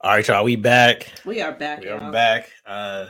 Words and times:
All 0.00 0.12
right, 0.12 0.28
y'all. 0.28 0.44
We 0.44 0.54
back. 0.54 1.12
We 1.24 1.42
are 1.42 1.50
back. 1.50 1.80
We 1.80 1.88
are 1.88 2.00
y'all. 2.00 2.12
back. 2.12 2.52
Uh, 2.64 3.06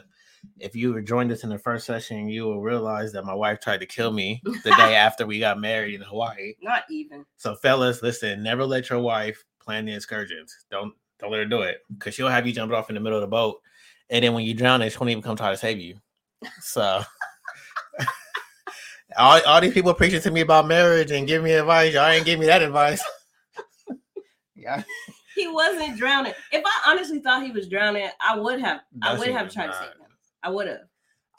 if 0.58 0.75
you 0.75 0.91
were 0.95 1.03
joined 1.03 1.30
us 1.30 1.45
in 1.45 1.50
the 1.50 1.58
first 1.58 1.84
session, 1.84 2.30
you 2.30 2.45
will 2.45 2.62
realize 2.62 3.12
that 3.12 3.27
my 3.27 3.34
wife 3.34 3.61
tried 3.61 3.80
to 3.80 3.87
kill 3.87 4.11
me 4.11 4.41
the 4.64 4.75
day 4.75 4.95
after 4.95 5.27
we 5.27 5.38
got 5.38 5.61
married 5.61 5.96
in 5.96 6.01
Hawaii. 6.01 6.54
Not 6.62 6.85
even. 6.90 7.27
So, 7.37 7.54
fellas, 7.56 8.03
listen. 8.03 8.43
Never 8.43 8.64
let 8.64 8.88
your 8.88 9.01
wife 9.01 9.45
plan 9.61 9.85
the 9.85 9.93
excursions. 9.93 10.64
Don't 10.71 10.95
don't 11.19 11.30
let 11.30 11.41
her 11.41 11.45
do 11.45 11.61
it 11.61 11.80
because 11.93 12.14
she'll 12.14 12.27
have 12.27 12.46
you 12.46 12.55
jumping 12.55 12.74
off 12.74 12.89
in 12.89 12.95
the 12.95 13.02
middle 13.02 13.18
of 13.18 13.23
the 13.23 13.29
boat, 13.29 13.61
and 14.09 14.25
then 14.25 14.32
when 14.32 14.46
you 14.46 14.55
drown, 14.55 14.80
she 14.89 14.96
won't 14.96 15.11
even 15.11 15.23
come 15.23 15.36
try 15.36 15.50
to 15.50 15.59
save 15.59 15.79
you. 15.79 15.98
So. 16.61 17.02
All, 19.16 19.41
all 19.46 19.61
these 19.61 19.73
people 19.73 19.95
preaching 19.95 20.20
to 20.20 20.30
me 20.30 20.43
about 20.43 20.68
marriage 20.68 21.11
and 21.11 21.27
giving 21.27 21.46
me 21.46 21.52
advice. 21.52 21.95
Y'all 21.95 22.07
ain't 22.07 22.27
give 22.27 22.39
me 22.39 22.46
that 22.46 22.62
advice. 22.62 23.02
yeah, 24.55 24.82
He 25.39 25.48
wasn't 25.48 25.96
drowning. 25.96 26.32
If 26.52 26.62
I 26.66 26.91
honestly 26.91 27.20
thought 27.20 27.45
he 27.45 27.52
was 27.52 27.69
drowning, 27.69 28.09
I 28.20 28.37
would 28.37 28.60
have. 28.60 28.80
I 29.02 29.16
would 29.19 29.28
have 29.28 29.47
was 29.47 29.55
tried 29.55 29.66
to 29.66 29.73
not. 29.73 29.78
save 29.80 29.91
him. 29.92 30.06
I 30.42 30.51
would 30.51 30.66
have. 30.69 30.80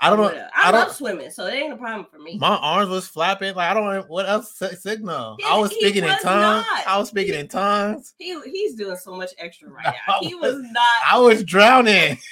I 0.02 0.10
don't 0.10 0.20
know. 0.20 0.30
I 0.56 0.70
I, 0.70 0.72
don't. 0.72 0.80
love 0.88 0.96
swimming, 0.96 1.30
so 1.30 1.46
it 1.48 1.54
ain't 1.56 1.74
a 1.74 1.76
problem 1.76 2.08
for 2.10 2.20
me. 2.20 2.38
My 2.38 2.56
arms 2.56 2.90
was 2.90 3.06
flapping. 3.06 3.54
Like 3.56 3.70
I 3.70 3.74
don't 3.74 3.84
know 3.84 4.06
what 4.08 4.30
else 4.30 4.54
si- 4.58 4.74
signal. 4.78 5.36
I 5.46 5.58
was 5.58 5.72
he 5.74 5.82
speaking 5.82 6.04
in 6.06 6.10
tongues. 6.20 6.24
not. 6.24 6.88
I 6.88 6.98
was 6.98 7.10
speaking 7.10 7.34
in 7.36 7.50
tongues. 7.50 8.14
he 8.18 8.40
he's 8.46 8.76
doing 8.76 8.96
so 8.96 9.14
much 9.14 9.32
extra 9.38 9.70
right 9.70 9.86
I 9.88 9.94
now. 10.08 10.16
He 10.22 10.36
was 10.36 10.56
was- 10.56 10.64
not. 10.72 11.02
I 11.06 11.20
was 11.20 11.44
drowning. 11.44 12.18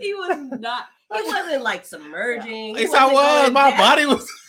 He 0.00 0.12
was 0.14 0.36
not. 0.60 0.84
He 1.14 1.22
wasn't 1.22 1.62
like 1.62 1.84
submerging. 1.84 2.76
He 2.76 2.82
Yes, 2.82 2.94
I 2.94 3.06
was. 3.12 3.50
My 3.50 3.70
down. 3.70 3.78
body 3.78 4.06
was. 4.06 4.30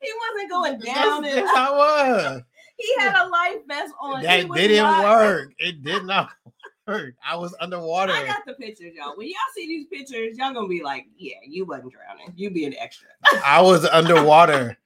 He 0.00 0.08
wasn't 0.32 0.50
going 0.50 0.78
down. 0.78 1.24
yes, 1.24 1.50
I 1.56 1.70
was. 1.72 2.42
He 2.78 2.94
had 2.98 3.14
a 3.14 3.28
life 3.28 3.56
vest 3.66 3.92
on. 4.00 4.22
That 4.22 4.48
didn't 4.54 4.76
not- 4.82 5.04
work. 5.04 5.52
It 5.58 5.82
did 5.82 6.04
not 6.04 6.30
work. 6.86 7.14
I 7.28 7.36
was 7.36 7.54
underwater. 7.60 8.12
I 8.12 8.24
got 8.26 8.46
the 8.46 8.54
pictures, 8.54 8.92
y'all. 8.94 9.14
When 9.16 9.26
y'all 9.26 9.36
see 9.54 9.66
these 9.66 9.86
pictures, 9.86 10.38
y'all 10.38 10.54
gonna 10.54 10.68
be 10.68 10.82
like, 10.82 11.06
"Yeah, 11.16 11.34
you 11.46 11.64
wasn't 11.66 11.92
drowning. 11.92 12.32
You 12.36 12.50
being 12.50 12.74
extra." 12.78 13.08
I 13.44 13.60
was 13.60 13.84
underwater. 13.84 14.76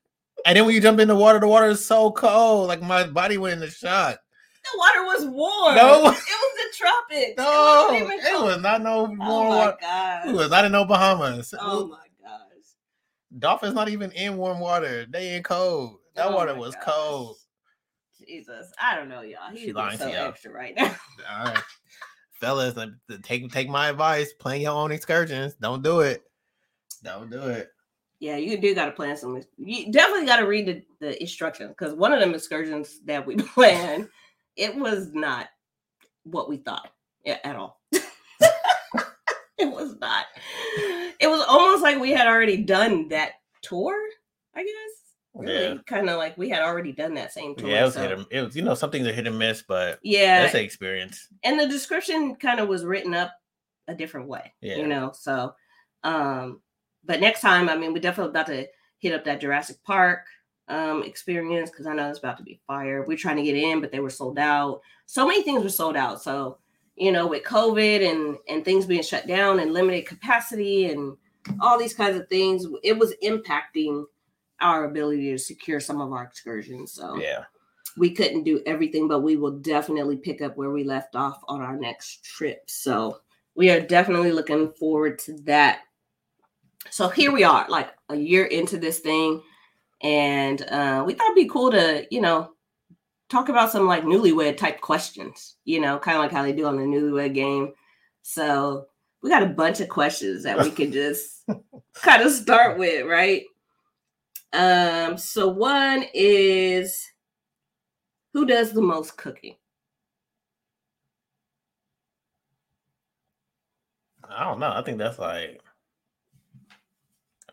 And 0.44 0.56
then 0.56 0.64
when 0.66 0.74
you 0.74 0.80
jump 0.80 0.98
in 0.98 1.06
the 1.08 1.14
water, 1.14 1.38
the 1.38 1.46
water 1.46 1.66
is 1.66 1.84
so 1.84 2.10
cold. 2.10 2.66
Like 2.66 2.82
my 2.82 3.06
body 3.06 3.38
went 3.38 3.54
in 3.54 3.60
the 3.60 3.70
shot. 3.70 4.18
The 4.64 4.78
water 4.78 5.02
was 5.04 5.26
warm. 5.26 5.76
No. 5.76 5.98
it 5.98 6.02
was 6.04 6.16
the 6.16 6.76
tropics. 6.76 7.34
No, 7.36 7.88
it, 7.92 8.24
it 8.24 8.42
was 8.42 8.60
not 8.62 8.80
no 8.82 9.02
warm 9.04 9.20
Oh 9.20 9.48
my 9.48 9.56
water. 9.56 9.76
god. 9.80 10.28
It 10.28 10.34
was 10.34 10.50
not 10.50 10.64
in 10.64 10.72
no 10.72 10.84
Bahamas. 10.84 11.52
Oh 11.60 11.86
my 11.88 11.98
gosh. 12.22 12.38
Dolphins 13.38 13.74
not 13.74 13.88
even 13.88 14.10
in 14.12 14.36
warm 14.36 14.60
water. 14.60 15.06
They 15.08 15.36
in 15.36 15.42
cold. 15.42 15.98
That 16.14 16.28
Oh 16.28 16.34
water 16.36 16.54
was 16.54 16.74
gosh. 16.76 16.84
cold. 16.86 17.36
Jesus, 18.32 18.72
I 18.80 18.96
don't 18.96 19.10
know, 19.10 19.20
y'all. 19.20 19.50
He's 19.52 19.74
lying 19.74 19.98
so 19.98 20.08
to 20.08 20.14
y'all. 20.14 20.28
extra 20.28 20.50
right 20.52 20.74
now. 20.76 20.94
All 21.30 21.44
right, 21.44 21.62
fellas, 22.40 22.78
uh, 22.78 22.86
take 23.22 23.52
take 23.52 23.68
my 23.68 23.90
advice. 23.90 24.32
Plan 24.32 24.62
your 24.62 24.72
own 24.72 24.90
excursions. 24.90 25.54
Don't 25.54 25.82
do 25.82 26.00
it. 26.00 26.22
Don't 27.02 27.30
do 27.30 27.42
it. 27.42 27.68
Yeah, 28.20 28.36
you 28.36 28.58
do 28.58 28.74
got 28.74 28.86
to 28.86 28.92
plan 28.92 29.18
some. 29.18 29.42
You 29.58 29.92
definitely 29.92 30.26
got 30.26 30.36
to 30.36 30.46
read 30.46 30.66
the, 30.66 30.82
the 31.00 31.20
instructions 31.20 31.74
because 31.76 31.92
one 31.92 32.12
of 32.12 32.20
them 32.20 32.34
excursions 32.34 33.00
that 33.04 33.26
we 33.26 33.36
planned, 33.54 34.08
it 34.56 34.74
was 34.74 35.12
not 35.12 35.48
what 36.24 36.48
we 36.48 36.56
thought 36.56 36.88
at 37.26 37.54
all. 37.54 37.82
it 37.92 38.00
was 39.58 39.96
not. 40.00 40.24
It 41.20 41.26
was 41.26 41.44
almost 41.46 41.82
like 41.82 42.00
we 42.00 42.12
had 42.12 42.26
already 42.26 42.56
done 42.56 43.08
that 43.08 43.32
tour. 43.60 43.94
I 44.54 44.62
guess. 44.62 45.01
Really, 45.34 45.62
Yeah. 45.62 45.74
kind 45.86 46.10
of 46.10 46.18
like 46.18 46.36
we 46.36 46.50
had 46.50 46.60
already 46.62 46.92
done 46.92 47.14
that 47.14 47.32
same 47.32 47.54
tour. 47.56 47.68
Yeah, 47.70 47.80
it 47.82 47.84
was 47.84 47.94
so- 47.94 48.08
hit 48.08 48.26
it 48.30 48.42
was 48.42 48.54
you 48.56 48.62
know 48.62 48.74
some 48.74 48.90
things 48.90 49.06
are 49.06 49.12
hit 49.12 49.26
and 49.26 49.38
miss, 49.38 49.62
but 49.62 49.98
yeah, 50.02 50.42
that's 50.42 50.54
an 50.54 50.60
experience. 50.60 51.28
and 51.42 51.58
the 51.58 51.66
description 51.66 52.34
kind 52.36 52.60
of 52.60 52.68
was 52.68 52.84
written 52.84 53.14
up 53.14 53.32
a 53.88 53.94
different 53.94 54.28
way 54.28 54.52
Yeah. 54.60 54.76
you 54.76 54.86
know 54.86 55.10
so 55.12 55.54
um 56.04 56.60
but 57.04 57.20
next 57.20 57.40
time 57.40 57.68
i 57.68 57.76
mean 57.76 57.92
we're 57.92 57.98
definitely 57.98 58.30
about 58.30 58.46
to 58.46 58.66
hit 58.98 59.12
up 59.12 59.24
that 59.24 59.40
jurassic 59.40 59.76
park 59.84 60.20
um 60.68 61.02
experience 61.02 61.68
because 61.68 61.86
i 61.88 61.92
know 61.94 62.08
it's 62.08 62.20
about 62.20 62.36
to 62.38 62.44
be 62.44 62.60
fire 62.66 63.04
we're 63.08 63.16
trying 63.16 63.36
to 63.36 63.42
get 63.42 63.56
in 63.56 63.80
but 63.80 63.90
they 63.90 63.98
were 63.98 64.08
sold 64.08 64.38
out 64.38 64.80
so 65.06 65.26
many 65.26 65.42
things 65.42 65.64
were 65.64 65.68
sold 65.68 65.96
out 65.96 66.22
so 66.22 66.58
you 66.94 67.10
know 67.10 67.26
with 67.26 67.42
covid 67.42 68.08
and 68.08 68.36
and 68.48 68.64
things 68.64 68.86
being 68.86 69.02
shut 69.02 69.26
down 69.26 69.58
and 69.58 69.72
limited 69.72 70.06
capacity 70.06 70.86
and 70.86 71.16
all 71.60 71.76
these 71.76 71.94
kinds 71.94 72.16
of 72.16 72.28
things 72.28 72.64
it 72.84 72.96
was 72.96 73.14
impacting 73.24 74.04
our 74.62 74.84
ability 74.84 75.30
to 75.30 75.38
secure 75.38 75.80
some 75.80 76.00
of 76.00 76.12
our 76.12 76.24
excursions 76.24 76.92
so 76.92 77.16
Yeah, 77.16 77.44
we 77.96 78.10
couldn't 78.10 78.44
do 78.44 78.62
everything, 78.66 79.08
but 79.08 79.20
we 79.20 79.36
will 79.36 79.58
definitely 79.58 80.16
pick 80.16 80.40
up 80.42 80.56
where 80.56 80.70
we 80.70 80.84
left 80.84 81.14
off 81.14 81.42
on 81.48 81.60
our 81.60 81.76
next 81.76 82.24
trip. 82.24 82.62
So 82.66 83.20
we 83.54 83.70
are 83.70 83.80
definitely 83.80 84.32
looking 84.32 84.70
forward 84.72 85.18
to 85.20 85.34
that. 85.44 85.80
So 86.90 87.08
here 87.08 87.32
we 87.32 87.44
are, 87.44 87.66
like 87.68 87.90
a 88.08 88.16
year 88.16 88.46
into 88.46 88.78
this 88.78 89.00
thing, 89.00 89.42
and 90.02 90.62
uh, 90.62 91.04
we 91.06 91.14
thought 91.14 91.26
it'd 91.26 91.36
be 91.36 91.48
cool 91.48 91.70
to, 91.70 92.06
you 92.10 92.20
know, 92.20 92.52
talk 93.28 93.48
about 93.48 93.70
some 93.70 93.86
like 93.86 94.04
newlywed 94.04 94.56
type 94.56 94.80
questions, 94.80 95.56
you 95.64 95.80
know, 95.80 95.98
kind 95.98 96.16
of 96.16 96.22
like 96.22 96.32
how 96.32 96.42
they 96.42 96.52
do 96.52 96.66
on 96.66 96.76
the 96.76 96.82
newlywed 96.82 97.34
game. 97.34 97.72
So 98.22 98.86
we 99.22 99.30
got 99.30 99.42
a 99.42 99.46
bunch 99.46 99.80
of 99.80 99.88
questions 99.88 100.42
that 100.42 100.58
we 100.58 100.70
can 100.70 100.92
just 100.92 101.44
kind 101.94 102.22
of 102.22 102.32
start 102.32 102.78
with, 102.78 103.06
right? 103.06 103.44
Um, 104.52 105.16
so 105.16 105.48
one 105.48 106.04
is 106.14 107.10
who 108.32 108.46
does 108.46 108.72
the 108.72 108.82
most 108.82 109.16
cooking? 109.16 109.56
I 114.28 114.44
don't 114.44 114.60
know. 114.60 114.70
I 114.72 114.82
think 114.82 114.98
that's 114.98 115.18
like 115.18 115.60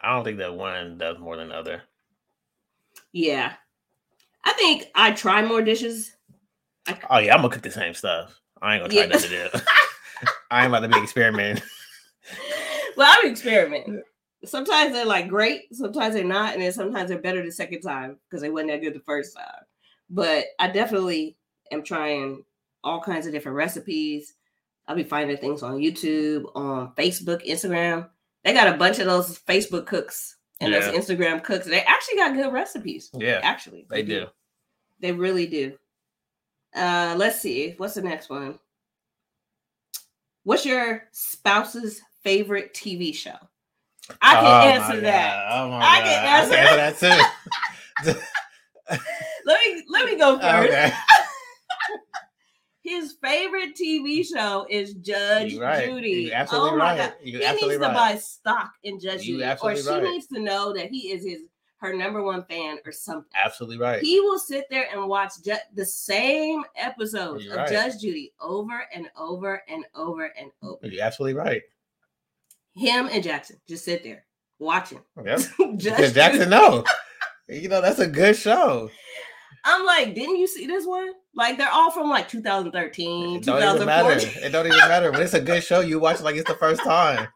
I 0.01 0.13
don't 0.13 0.23
think 0.23 0.37
that 0.37 0.53
one 0.55 0.97
does 0.97 1.17
more 1.19 1.35
than 1.35 1.49
the 1.49 1.55
other. 1.55 1.81
Yeah. 3.11 3.53
I 4.45 4.53
think 4.53 4.87
I 4.95 5.11
try 5.11 5.41
more 5.41 5.61
dishes. 5.61 6.15
Oh 7.09 7.19
yeah, 7.19 7.33
I'm 7.35 7.41
gonna 7.41 7.53
cook 7.53 7.63
the 7.63 7.71
same 7.71 7.93
stuff. 7.93 8.39
I 8.61 8.75
ain't 8.75 8.83
gonna 8.83 8.93
try 8.93 9.01
Yeah. 9.03 9.07
nothing 9.07 9.33
else. 9.53 9.61
I 10.51 10.63
ain't 10.63 10.73
about 10.73 10.81
to 10.81 10.87
be 10.87 11.01
experimenting. 11.03 11.63
Well, 12.97 13.15
I'm 13.17 13.31
experimenting. 13.31 14.03
Sometimes 14.45 14.93
they're 14.93 15.05
like 15.05 15.27
great, 15.27 15.63
sometimes 15.75 16.15
they're 16.15 16.23
not, 16.23 16.53
and 16.53 16.61
then 16.61 16.71
sometimes 16.71 17.09
they're 17.09 17.17
better 17.19 17.43
the 17.43 17.51
second 17.51 17.81
time 17.81 18.17
because 18.29 18.41
they 18.41 18.49
wasn't 18.49 18.71
that 18.71 18.81
good 18.81 18.93
the 18.93 19.01
first 19.01 19.35
time. 19.35 19.63
But 20.09 20.45
I 20.59 20.69
definitely 20.69 21.35
am 21.71 21.83
trying 21.83 22.43
all 22.83 23.01
kinds 23.01 23.25
of 23.27 23.33
different 23.33 23.57
recipes. 23.57 24.33
I'll 24.87 24.95
be 24.95 25.03
finding 25.03 25.37
things 25.37 25.61
on 25.61 25.73
YouTube, 25.79 26.45
on 26.55 26.93
Facebook, 26.95 27.45
Instagram. 27.45 28.09
They 28.43 28.53
got 28.53 28.73
a 28.73 28.77
bunch 28.77 28.99
of 28.99 29.05
those 29.07 29.37
Facebook 29.39 29.85
cooks 29.85 30.37
and 30.61 30.71
Yeah. 30.73 30.79
those 30.79 30.95
Instagram 31.05 31.43
cooks. 31.43 31.65
They 31.67 31.81
actually 31.81 32.15
got 32.15 32.33
good 32.33 32.53
recipes. 32.53 33.09
Yeah, 33.13 33.41
Actually, 33.43 33.85
they 33.89 34.03
do. 34.03 34.27
They 35.01 35.11
really 35.11 35.47
do. 35.47 35.77
Uh, 36.73 37.15
let's 37.17 37.41
see. 37.41 37.73
What's 37.77 37.95
the 37.95 38.01
next 38.01 38.29
one? 38.29 38.57
What's 40.43 40.65
your 40.65 41.03
spouse's 41.11 42.01
favorite 42.23 42.73
TV 42.73 43.13
show? 43.13 43.35
I 44.21 44.33
can 44.35 44.45
Oh, 44.45 44.83
answer 44.83 45.01
that. 45.01 45.47
Oh 45.51 45.69
my 45.69 45.77
I 45.77 45.99
can 46.01 46.25
I 46.25 46.39
answer 46.39 46.55
can 46.55 46.79
answer 46.79 47.07
that 48.05 48.17
Let 49.45 49.59
me 49.65 49.83
let 49.89 50.05
me 50.05 50.17
go 50.17 50.39
first. 50.41 50.69
okay. 50.69 50.91
His 52.81 53.17
favorite 53.21 53.75
TV 53.75 54.25
show 54.25 54.65
is 54.69 54.93
Judge 54.95 55.53
You're 55.53 55.61
right. 55.63 55.87
Judy. 55.87 56.09
You're 56.09 56.35
oh 56.35 56.37
absolutely 56.37 56.69
oh 56.71 56.75
my 56.77 56.83
right. 56.85 56.97
god. 56.97 57.13
You're 57.23 57.41
he 57.57 57.67
needs 57.67 57.73
to 57.73 57.89
buy 57.89 58.15
stock 58.17 58.71
in 58.83 58.99
Judge 58.99 59.23
You 59.25 59.37
Judy, 59.39 59.55
or 59.61 59.75
she 59.75 59.87
right. 59.89 60.03
needs 60.03 60.27
to 60.27 60.39
know 60.39 60.73
that 60.73 60.89
he 60.89 61.11
is 61.11 61.23
his 61.23 61.41
her 61.77 61.93
number 61.93 62.23
one 62.23 62.43
fan 62.45 62.77
or 62.85 62.91
something. 62.91 63.29
Absolutely 63.35 63.77
right. 63.77 64.01
He 64.01 64.19
will 64.19 64.39
sit 64.39 64.65
there 64.69 64.87
and 64.91 65.07
watch 65.07 65.33
ju- 65.45 65.53
the 65.75 65.85
same 65.85 66.63
episodes 66.75 67.43
You're 67.45 67.53
of 67.53 67.59
right. 67.59 67.69
Judge 67.69 68.01
Judy 68.01 68.33
over 68.41 68.83
and 68.93 69.07
over 69.15 69.61
and 69.69 69.85
over 69.95 70.25
and 70.39 70.51
over. 70.63 70.85
You're 70.87 71.03
absolutely 71.03 71.35
right. 71.39 71.61
Him 72.79 73.09
and 73.11 73.23
Jackson 73.23 73.57
just 73.67 73.85
sit 73.85 74.03
there 74.03 74.25
watching. 74.59 75.01
Yep. 75.23 75.39
Oh, 75.59 75.75
Judge 75.77 75.95
Because 75.97 76.13
Jackson 76.19 76.49
no. 76.49 76.83
You 77.51 77.67
know, 77.67 77.81
that's 77.81 77.97
a 77.97 78.05
good 78.05 78.35
show. 78.35 78.91
I'm 79.65 79.83
like, 79.83 80.13
didn't 80.13 80.37
you 80.37 80.45
see 80.45 80.67
this 80.67 80.85
one? 80.85 81.09
Like 81.33 81.57
they're 81.57 81.67
all 81.71 81.89
from 81.89 82.07
like 82.07 82.29
2013, 82.29 83.37
It 83.37 83.43
don't 83.43 83.57
even 83.75 83.85
matter. 83.87 84.13
2014. 84.19 84.43
It 84.43 84.49
don't 84.51 84.67
even 84.67 84.77
matter. 84.79 85.11
When 85.11 85.21
it's 85.23 85.33
a 85.33 85.41
good 85.41 85.63
show, 85.69 85.79
you 85.79 85.99
watch 85.99 86.19
it 86.19 86.23
like 86.23 86.35
it's 86.35 86.47
the 86.47 86.55
first 86.55 86.81
time. 86.83 87.27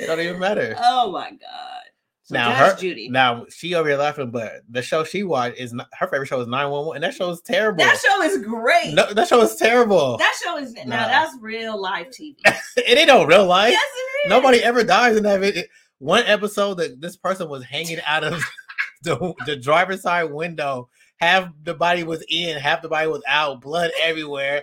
It 0.00 0.06
don't 0.06 0.18
even 0.18 0.40
matter. 0.40 0.74
Oh 0.82 1.12
my 1.12 1.30
god. 1.30 1.82
So 2.24 2.34
Now 2.34 2.50
her 2.52 2.74
Judy. 2.76 3.08
now 3.10 3.46
she 3.48 3.74
over 3.74 3.88
here 3.88 3.98
laughing, 3.98 4.30
but 4.32 4.62
the 4.68 4.82
show 4.82 5.04
she 5.04 5.22
watched 5.22 5.58
is 5.58 5.72
not 5.72 5.86
her 6.00 6.08
favorite 6.08 6.26
show 6.26 6.40
is 6.40 6.48
911, 6.48 6.96
and 6.96 7.04
that 7.04 7.14
show 7.14 7.30
is 7.30 7.40
terrible. 7.42 7.84
that 7.84 7.98
show 8.04 8.22
is 8.22 8.38
great. 8.44 8.92
no, 8.94 9.12
that 9.12 9.28
show 9.28 9.40
is 9.42 9.54
terrible. 9.56 10.16
That 10.16 10.34
show 10.42 10.56
is 10.56 10.72
now 10.72 11.06
that's 11.06 11.36
real 11.40 11.80
life 11.80 12.08
TV. 12.08 12.34
it 12.76 12.98
ain't 12.98 13.06
no 13.08 13.24
real 13.24 13.46
life. 13.46 13.70
yes, 13.70 13.82
it 13.94 13.98
is. 14.00 14.13
Nobody 14.26 14.58
ever 14.62 14.84
dies 14.84 15.16
in 15.16 15.22
that. 15.24 15.40
vid- 15.40 15.68
One 15.98 16.24
episode 16.26 16.74
that 16.74 17.00
this 17.00 17.16
person 17.16 17.48
was 17.48 17.64
hanging 17.64 18.00
out 18.06 18.24
of 18.24 18.40
the, 19.02 19.34
the 19.46 19.56
driver's 19.56 20.02
side 20.02 20.24
window. 20.32 20.88
Half 21.18 21.50
the 21.62 21.74
body 21.74 22.02
was 22.02 22.24
in, 22.28 22.58
half 22.58 22.82
the 22.82 22.88
body 22.88 23.06
was 23.08 23.22
out, 23.26 23.60
blood 23.60 23.90
everywhere. 24.02 24.62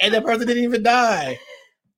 and 0.00 0.12
the 0.14 0.22
person 0.22 0.46
didn't 0.46 0.62
even 0.64 0.82
die. 0.82 1.38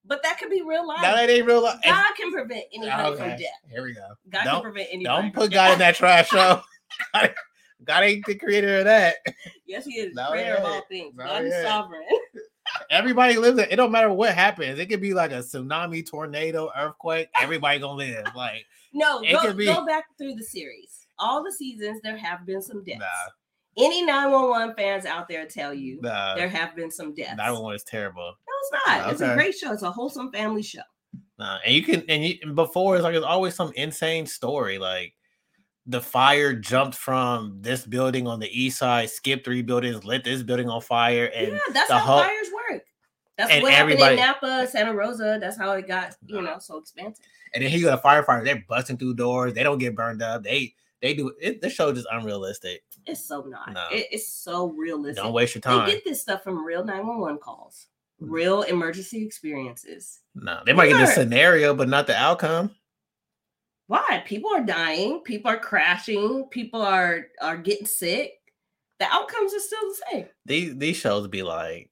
But 0.05 0.23
that 0.23 0.39
could 0.39 0.51
be 0.51 0.63
real 0.63 0.87
life. 0.87 0.99
Now 1.01 1.15
that 1.15 1.31
ain't 1.31 1.47
real 1.47 1.63
life. 1.63 1.79
God 1.85 2.15
can 2.17 2.31
prevent 2.33 2.65
anybody 2.75 3.17
from 3.17 3.29
death. 3.31 3.41
Here 3.71 3.83
we 3.83 3.95
go. 3.95 4.09
God 4.31 4.43
can 4.43 4.47
Don't- 4.53 4.63
prevent 4.63 4.89
anybody. 4.93 5.23
Don't 5.23 5.35
put. 5.35 5.51
God 5.53 5.73
in 5.75 5.79
that 5.79 5.95
trash 5.95 6.29
show. 6.31 6.61
God 7.13 8.03
ain't 8.03 8.25
the 8.27 8.35
creator 8.35 8.79
of 8.79 8.85
that. 8.85 9.17
Yes, 9.67 9.85
he 9.87 9.93
is. 9.95 10.15
No, 10.15 10.31
creator 10.31 10.55
of 10.57 10.65
all 10.65 10.83
things. 10.89 11.15
No, 11.17 11.25
God 11.25 11.45
is 11.45 11.63
sovereign. 11.65 12.03
Everybody 12.91 13.37
lives 13.37 13.59
it. 13.59 13.69
It 13.73 13.77
don't 13.77 13.93
matter 13.93 14.13
what 14.13 14.35
happens. 14.35 14.79
It 14.79 14.87
could 14.87 15.01
be 15.01 15.15
like 15.15 15.31
a 15.33 15.37
tsunami, 15.37 16.09
tornado, 16.09 16.71
earthquake. 16.77 17.29
Everybody 17.41 17.79
gonna 17.79 17.97
live. 17.99 18.27
Like 18.35 18.65
No, 18.93 19.21
It 19.23 19.33
go, 19.33 19.41
could 19.41 19.57
be- 19.57 19.67
go 19.67 19.85
back 19.87 20.05
through 20.19 20.35
the 20.35 20.43
series. 20.45 21.07
All 21.19 21.43
the 21.45 21.53
seasons, 21.53 22.01
there 22.03 22.17
have 22.17 22.45
been 22.47 22.61
some 22.63 22.83
deaths. 22.85 23.01
nah, 23.01 23.85
Any 23.85 24.03
911 24.05 24.75
fans 24.77 25.07
out 25.07 25.29
there 25.29 25.47
tell 25.47 25.73
you 25.73 26.01
nah. 26.03 26.35
there 26.35 26.49
have 26.49 26.75
been 26.77 26.91
some 26.91 27.15
deaths. 27.15 27.37
That 27.37 27.51
one 27.55 27.75
is 27.75 27.85
terrible. 27.85 28.23
No, 28.47 28.53
it's 28.61 28.87
not. 28.89 29.13
It's 29.13 29.21
a 29.21 29.35
great 29.35 29.55
show. 29.55 29.73
It's 29.73 29.83
a 29.83 29.91
wholesome 29.91 30.33
family 30.33 30.63
show. 30.63 30.81
Nah, 31.39 31.59
and 31.65 31.75
you 31.75 31.83
can 31.83 32.05
and 32.09 32.25
you 32.25 32.39
and 32.43 32.55
before 32.55 32.95
it's 32.97 33.03
like 33.05 33.13
there's 33.13 33.25
always 33.25 33.55
some 33.55 33.73
insane 33.75 34.25
story 34.27 34.79
like 34.79 35.15
the 35.87 36.01
fire 36.01 36.55
jumped 36.55 36.97
from 36.97 37.59
this 37.61 37.85
building 37.85 38.27
on 38.27 38.39
the 38.41 38.49
east 38.49 38.79
side, 38.79 39.11
skipped 39.11 39.45
three 39.45 39.61
buildings, 39.61 40.03
lit 40.05 40.25
this 40.25 40.43
building 40.43 40.69
on 40.71 40.81
fire, 40.81 41.27
and 41.35 41.53
yeah, 41.53 41.59
that's 41.73 41.89
the 41.89 41.99
how 41.99 42.05
whole- 42.07 42.21
fires 42.23 42.47
work. 42.55 42.64
That's 43.37 43.51
and 43.51 43.63
what 43.63 43.73
happened 43.73 43.93
everybody- 44.01 44.15
in 44.15 44.21
Napa, 44.21 44.67
Santa 44.71 44.95
Rosa. 44.95 45.39
That's 45.41 45.57
how 45.57 45.73
it 45.73 45.89
got, 45.89 46.15
you 46.27 46.41
know, 46.41 46.59
so 46.59 46.77
expansive. 46.79 47.25
and 47.53 47.63
then 47.65 47.71
he 47.71 47.81
got 47.83 47.99
a 47.99 48.03
firefighter. 48.03 48.45
They're 48.45 48.65
busting 48.69 48.97
through 48.97 49.15
doors. 49.15 49.55
They 49.55 49.63
don't 49.63 49.79
get 49.79 49.95
burned 49.97 50.23
up. 50.23 50.43
They 50.45 50.75
they 51.03 51.13
do 51.15 51.35
it. 51.41 51.61
This 51.61 51.73
show 51.75 51.89
is 51.91 51.97
just 51.99 52.09
unrealistic. 52.11 52.83
It's 53.07 53.23
so 53.27 53.43
not. 53.43 53.73
No. 53.73 53.87
It- 53.93 54.07
it's 54.13 54.29
so 54.29 54.69
realistic. 54.69 55.23
Don't 55.23 55.33
waste 55.35 55.55
your 55.55 55.61
time. 55.63 55.87
They 55.87 55.95
get 55.95 56.05
this 56.05 56.23
stuff 56.23 56.43
from 56.43 56.65
real 56.65 56.83
911 56.85 57.39
calls, 57.39 57.89
Mm. 58.23 58.27
real 58.31 58.63
emergency 58.63 59.23
experiences. 59.25 60.21
No, 60.35 60.63
they 60.65 60.73
might 60.73 60.89
get 60.89 60.99
the 61.01 61.07
scenario, 61.07 61.75
but 61.75 61.89
not 61.89 62.07
the 62.07 62.17
outcome. 62.17 62.75
Why? 63.87 64.23
People 64.25 64.51
are 64.55 64.63
dying, 64.65 65.21
people 65.21 65.51
are 65.51 65.59
crashing, 65.59 66.45
people 66.51 66.81
are 66.81 67.27
are 67.43 67.59
getting 67.59 67.87
sick. 67.87 68.41
The 68.99 69.07
outcomes 69.07 69.53
are 69.53 69.61
still 69.61 69.81
the 69.89 70.03
same. 70.11 70.29
These 70.47 70.77
these 70.79 70.97
shows 70.97 71.29
be 71.29 71.43
like 71.43 71.91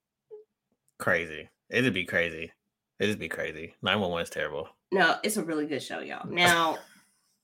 crazy. 1.02 1.48
It'd 1.68 1.92
be 1.92 2.04
crazy. 2.04 2.52
It'd 3.00 3.18
be 3.18 3.28
crazy. 3.28 3.74
Nine 3.82 4.00
one 4.00 4.10
one 4.10 4.22
is 4.22 4.30
terrible. 4.30 4.68
No, 4.92 5.16
it's 5.24 5.36
a 5.36 5.42
really 5.42 5.66
good 5.66 5.82
show, 5.82 5.98
y'all. 5.98 6.26
Now, 6.30 6.78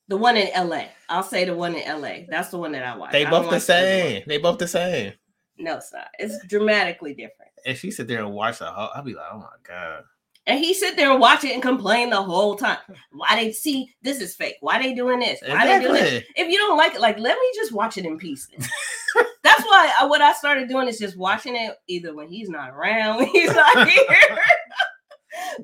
the 0.06 0.16
one 0.16 0.37
in 0.37 0.49
LA. 0.69 0.84
I'll 1.08 1.22
say 1.22 1.44
the 1.44 1.55
one 1.55 1.75
in 1.75 2.00
LA. 2.00 2.20
That's 2.28 2.50
the 2.50 2.58
one 2.58 2.72
that 2.72 2.84
I 2.84 2.96
watch. 2.96 3.12
They 3.12 3.25
both 3.25 3.50
the 3.50 3.60
same. 3.60 4.14
ones. 4.14 4.25
They 4.26 4.38
both 4.38 4.58
the 4.58 4.69
same. 4.69 5.12
No, 5.58 5.76
it's 5.76 5.93
not. 5.93 6.06
It's 6.19 6.46
dramatically 6.46 7.14
different. 7.14 7.50
If 7.66 7.81
she 7.81 7.90
sit 7.90 8.06
there 8.06 8.20
and 8.25 8.32
watch 8.32 8.60
the 8.60 8.66
whole, 8.66 8.90
I'll 8.94 9.02
be 9.02 9.14
like, 9.14 9.26
oh 9.32 9.38
my 9.38 9.46
god. 9.66 10.05
And 10.48 10.58
he 10.58 10.72
sit 10.72 10.96
there 10.96 11.10
and 11.10 11.20
watch 11.20 11.44
it 11.44 11.52
and 11.52 11.60
complain 11.60 12.08
the 12.08 12.22
whole 12.22 12.56
time. 12.56 12.78
Why 13.12 13.36
they 13.36 13.52
see 13.52 13.94
this 14.00 14.22
is 14.22 14.34
fake? 14.34 14.56
Why 14.60 14.82
they 14.82 14.94
doing 14.94 15.20
this? 15.20 15.40
Why 15.46 15.66
they 15.66 15.84
doing 15.84 16.02
this? 16.02 16.24
If 16.36 16.48
you 16.48 16.56
don't 16.56 16.78
like 16.78 16.94
it, 16.94 17.02
like 17.02 17.18
let 17.18 17.38
me 17.38 17.52
just 17.54 17.70
watch 17.70 17.98
it 17.98 18.06
in 18.06 18.16
pieces. 18.16 18.48
That's 19.44 19.62
why 19.64 19.92
I, 20.00 20.06
what 20.06 20.22
I 20.22 20.32
started 20.32 20.70
doing 20.70 20.88
is 20.88 20.98
just 20.98 21.18
watching 21.18 21.54
it 21.54 21.76
either 21.86 22.14
when 22.14 22.28
he's 22.28 22.48
not 22.48 22.70
around, 22.70 23.18
when 23.18 23.26
he's 23.32 23.54
not 23.54 23.88
here, 23.88 24.38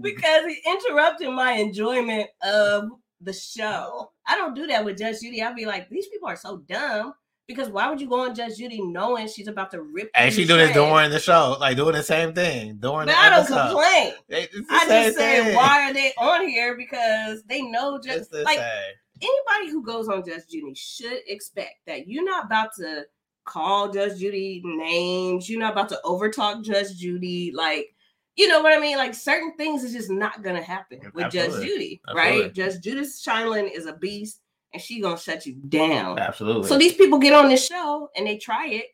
because 0.02 0.44
he 0.46 0.60
interrupted 0.66 1.30
my 1.30 1.52
enjoyment 1.52 2.28
of 2.42 2.90
the 3.22 3.32
show. 3.32 4.12
I 4.26 4.36
don't 4.36 4.54
do 4.54 4.66
that 4.66 4.84
with 4.84 4.98
Judge 4.98 5.20
Judy. 5.20 5.42
I'd 5.42 5.56
be 5.56 5.64
like, 5.64 5.88
these 5.88 6.08
people 6.08 6.28
are 6.28 6.36
so 6.36 6.58
dumb. 6.68 7.14
Because 7.46 7.68
why 7.68 7.90
would 7.90 8.00
you 8.00 8.08
go 8.08 8.20
on 8.20 8.34
Judge 8.34 8.56
Judy 8.56 8.80
knowing 8.80 9.28
she's 9.28 9.48
about 9.48 9.70
to 9.72 9.82
rip? 9.82 10.10
And 10.14 10.32
she 10.32 10.46
do 10.46 10.56
this 10.56 10.72
during 10.72 11.10
the 11.10 11.18
show, 11.20 11.56
like 11.60 11.76
doing 11.76 11.94
the 11.94 12.02
same 12.02 12.32
thing 12.32 12.76
during 12.76 13.06
But 13.06 13.12
the 13.12 13.18
I 13.18 13.28
don't 13.30 13.40
episode. 13.40 13.66
complain. 13.66 14.12
It's 14.30 14.66
I 14.70 14.88
just 14.88 15.18
say, 15.18 15.54
why 15.54 15.82
are 15.90 15.92
they 15.92 16.12
on 16.18 16.48
here? 16.48 16.74
Because 16.76 17.42
they 17.44 17.60
know 17.60 17.98
just 18.02 18.30
the 18.30 18.42
like 18.44 18.58
same. 18.58 19.28
anybody 19.50 19.70
who 19.70 19.84
goes 19.84 20.08
on 20.08 20.24
Judge 20.24 20.46
Judy 20.50 20.72
should 20.74 21.20
expect 21.26 21.74
that 21.86 22.08
you're 22.08 22.24
not 22.24 22.46
about 22.46 22.70
to 22.78 23.04
call 23.44 23.90
Judge 23.92 24.18
Judy 24.20 24.62
names. 24.64 25.50
You're 25.50 25.60
not 25.60 25.72
about 25.72 25.90
to 25.90 26.00
overtalk 26.06 26.64
Judge 26.64 26.96
Judy. 26.96 27.52
Like, 27.54 27.94
you 28.36 28.48
know 28.48 28.62
what 28.62 28.72
I 28.72 28.80
mean? 28.80 28.96
Like 28.96 29.12
certain 29.14 29.54
things 29.58 29.84
is 29.84 29.92
just 29.92 30.08
not 30.10 30.42
gonna 30.42 30.62
happen 30.62 31.00
with 31.12 31.24
Judge 31.30 31.48
Absolutely. 31.48 31.66
Judy, 31.68 32.00
Absolutely. 32.08 32.40
right? 32.42 32.54
Judge 32.54 32.80
Judith 32.80 33.20
Sheindlin 33.22 33.70
is 33.70 33.84
a 33.84 33.92
beast, 33.92 34.40
and 34.74 34.82
she 34.82 35.00
gonna 35.00 35.18
shut 35.18 35.46
you 35.46 35.54
down. 35.54 36.18
Absolutely. 36.18 36.68
So 36.68 36.76
these 36.76 36.92
people 36.94 37.18
get 37.18 37.32
on 37.32 37.48
this 37.48 37.66
show 37.66 38.10
and 38.16 38.26
they 38.26 38.36
try 38.36 38.66
it, 38.68 38.86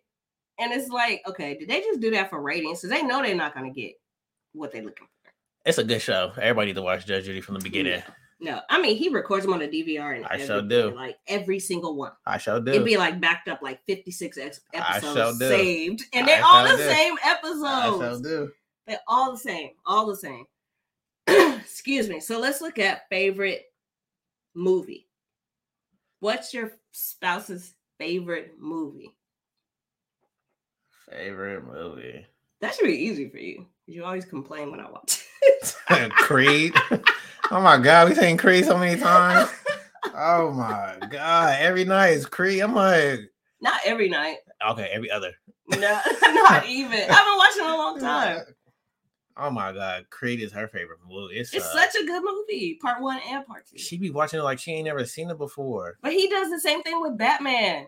and 0.60 0.72
it's 0.72 0.88
like, 0.90 1.22
okay, 1.26 1.56
did 1.58 1.68
they 1.68 1.80
just 1.80 1.98
do 2.00 2.10
that 2.12 2.30
for 2.30 2.40
ratings? 2.40 2.80
Because 2.82 2.94
they 2.96 3.02
know 3.02 3.20
they're 3.22 3.34
not 3.34 3.54
gonna 3.54 3.70
get 3.72 3.94
what 4.52 4.70
they're 4.70 4.82
looking 4.84 5.06
for. 5.24 5.32
it's 5.64 5.78
a 5.78 5.84
good 5.84 6.00
show. 6.02 6.30
Everybody 6.36 6.68
need 6.68 6.76
to 6.76 6.82
watch 6.82 7.06
Judge 7.06 7.24
Judy 7.24 7.40
from 7.40 7.54
the 7.54 7.60
beginning. 7.60 8.02
No, 8.42 8.60
I 8.70 8.80
mean 8.80 8.96
he 8.96 9.08
records 9.10 9.44
them 9.44 9.52
on 9.52 9.60
a 9.60 9.68
DVR 9.68 10.16
and 10.16 10.24
I 10.24 10.36
everything, 10.36 10.68
do. 10.68 10.94
like 10.94 11.18
every 11.26 11.58
single 11.58 11.94
one. 11.96 12.12
I 12.26 12.38
sure 12.38 12.58
do. 12.60 12.70
It'd 12.72 12.84
be 12.86 12.96
like 12.96 13.20
backed 13.20 13.48
up 13.48 13.60
like 13.62 13.80
56 13.86 14.38
ex- 14.38 14.60
I 14.74 14.96
episodes 14.96 15.38
saved. 15.38 16.04
And 16.14 16.26
they're 16.26 16.42
all 16.42 16.64
the 16.64 16.76
do. 16.78 16.88
same 16.88 17.14
I 17.24 17.32
episodes. 17.32 18.22
sure 18.22 18.46
do. 18.46 18.52
They're 18.86 19.00
all 19.06 19.32
the 19.32 19.38
same. 19.38 19.70
All 19.84 20.06
the 20.06 20.16
same. 20.16 20.46
Excuse 21.26 22.08
me. 22.08 22.18
So 22.18 22.38
let's 22.40 22.62
look 22.62 22.78
at 22.78 23.08
favorite 23.10 23.64
movie. 24.54 25.06
What's 26.20 26.52
your 26.54 26.72
spouse's 26.92 27.74
favorite 27.98 28.54
movie? 28.58 29.14
Favorite 31.10 31.64
movie. 31.66 32.26
That 32.60 32.74
should 32.74 32.86
be 32.86 32.92
easy 32.94 33.28
for 33.28 33.38
you. 33.38 33.66
You 33.86 34.04
always 34.04 34.24
complain 34.24 34.70
when 34.70 34.80
I 34.80 34.90
watch 34.90 35.24
it. 35.42 36.12
Creed. 36.12 36.74
oh 37.50 37.60
my 37.60 37.78
god, 37.78 38.08
we've 38.08 38.18
seen 38.18 38.36
Creed 38.36 38.64
so 38.64 38.78
many 38.78 39.00
times. 39.00 39.50
Oh 40.14 40.50
my 40.52 40.96
god, 41.08 41.56
every 41.58 41.84
night 41.84 42.10
is 42.10 42.26
Creed. 42.26 42.60
I'm 42.60 42.74
like, 42.74 43.20
Not 43.60 43.80
every 43.84 44.08
night. 44.08 44.36
okay, 44.70 44.88
every 44.92 45.10
other. 45.10 45.32
No, 45.68 45.78
not 46.22 46.66
even. 46.66 47.00
I've 47.00 47.08
been 47.08 47.38
watching 47.38 47.62
a 47.64 47.76
long 47.76 47.98
time. 48.00 48.40
Oh 49.36 49.50
my 49.50 49.72
god, 49.72 50.06
Creed 50.10 50.40
is 50.40 50.52
her 50.52 50.68
favorite 50.68 50.98
movie. 51.08 51.36
It's, 51.38 51.54
It's 51.54 51.64
uh, 51.64 51.72
such 51.72 51.94
a 52.02 52.04
good 52.04 52.22
movie, 52.24 52.78
part 52.82 53.00
one 53.02 53.20
and 53.28 53.46
part 53.46 53.64
two. 53.66 53.78
she 53.78 53.96
be 53.96 54.10
watching 54.10 54.38
it 54.40 54.42
like 54.42 54.58
she 54.58 54.72
ain't 54.72 54.84
never 54.86 55.04
seen 55.06 55.30
it 55.30 55.38
before. 55.38 55.96
But 56.02 56.12
he 56.12 56.28
does 56.28 56.50
the 56.50 56.60
same 56.60 56.82
thing 56.82 57.00
with 57.00 57.16
Batman. 57.16 57.86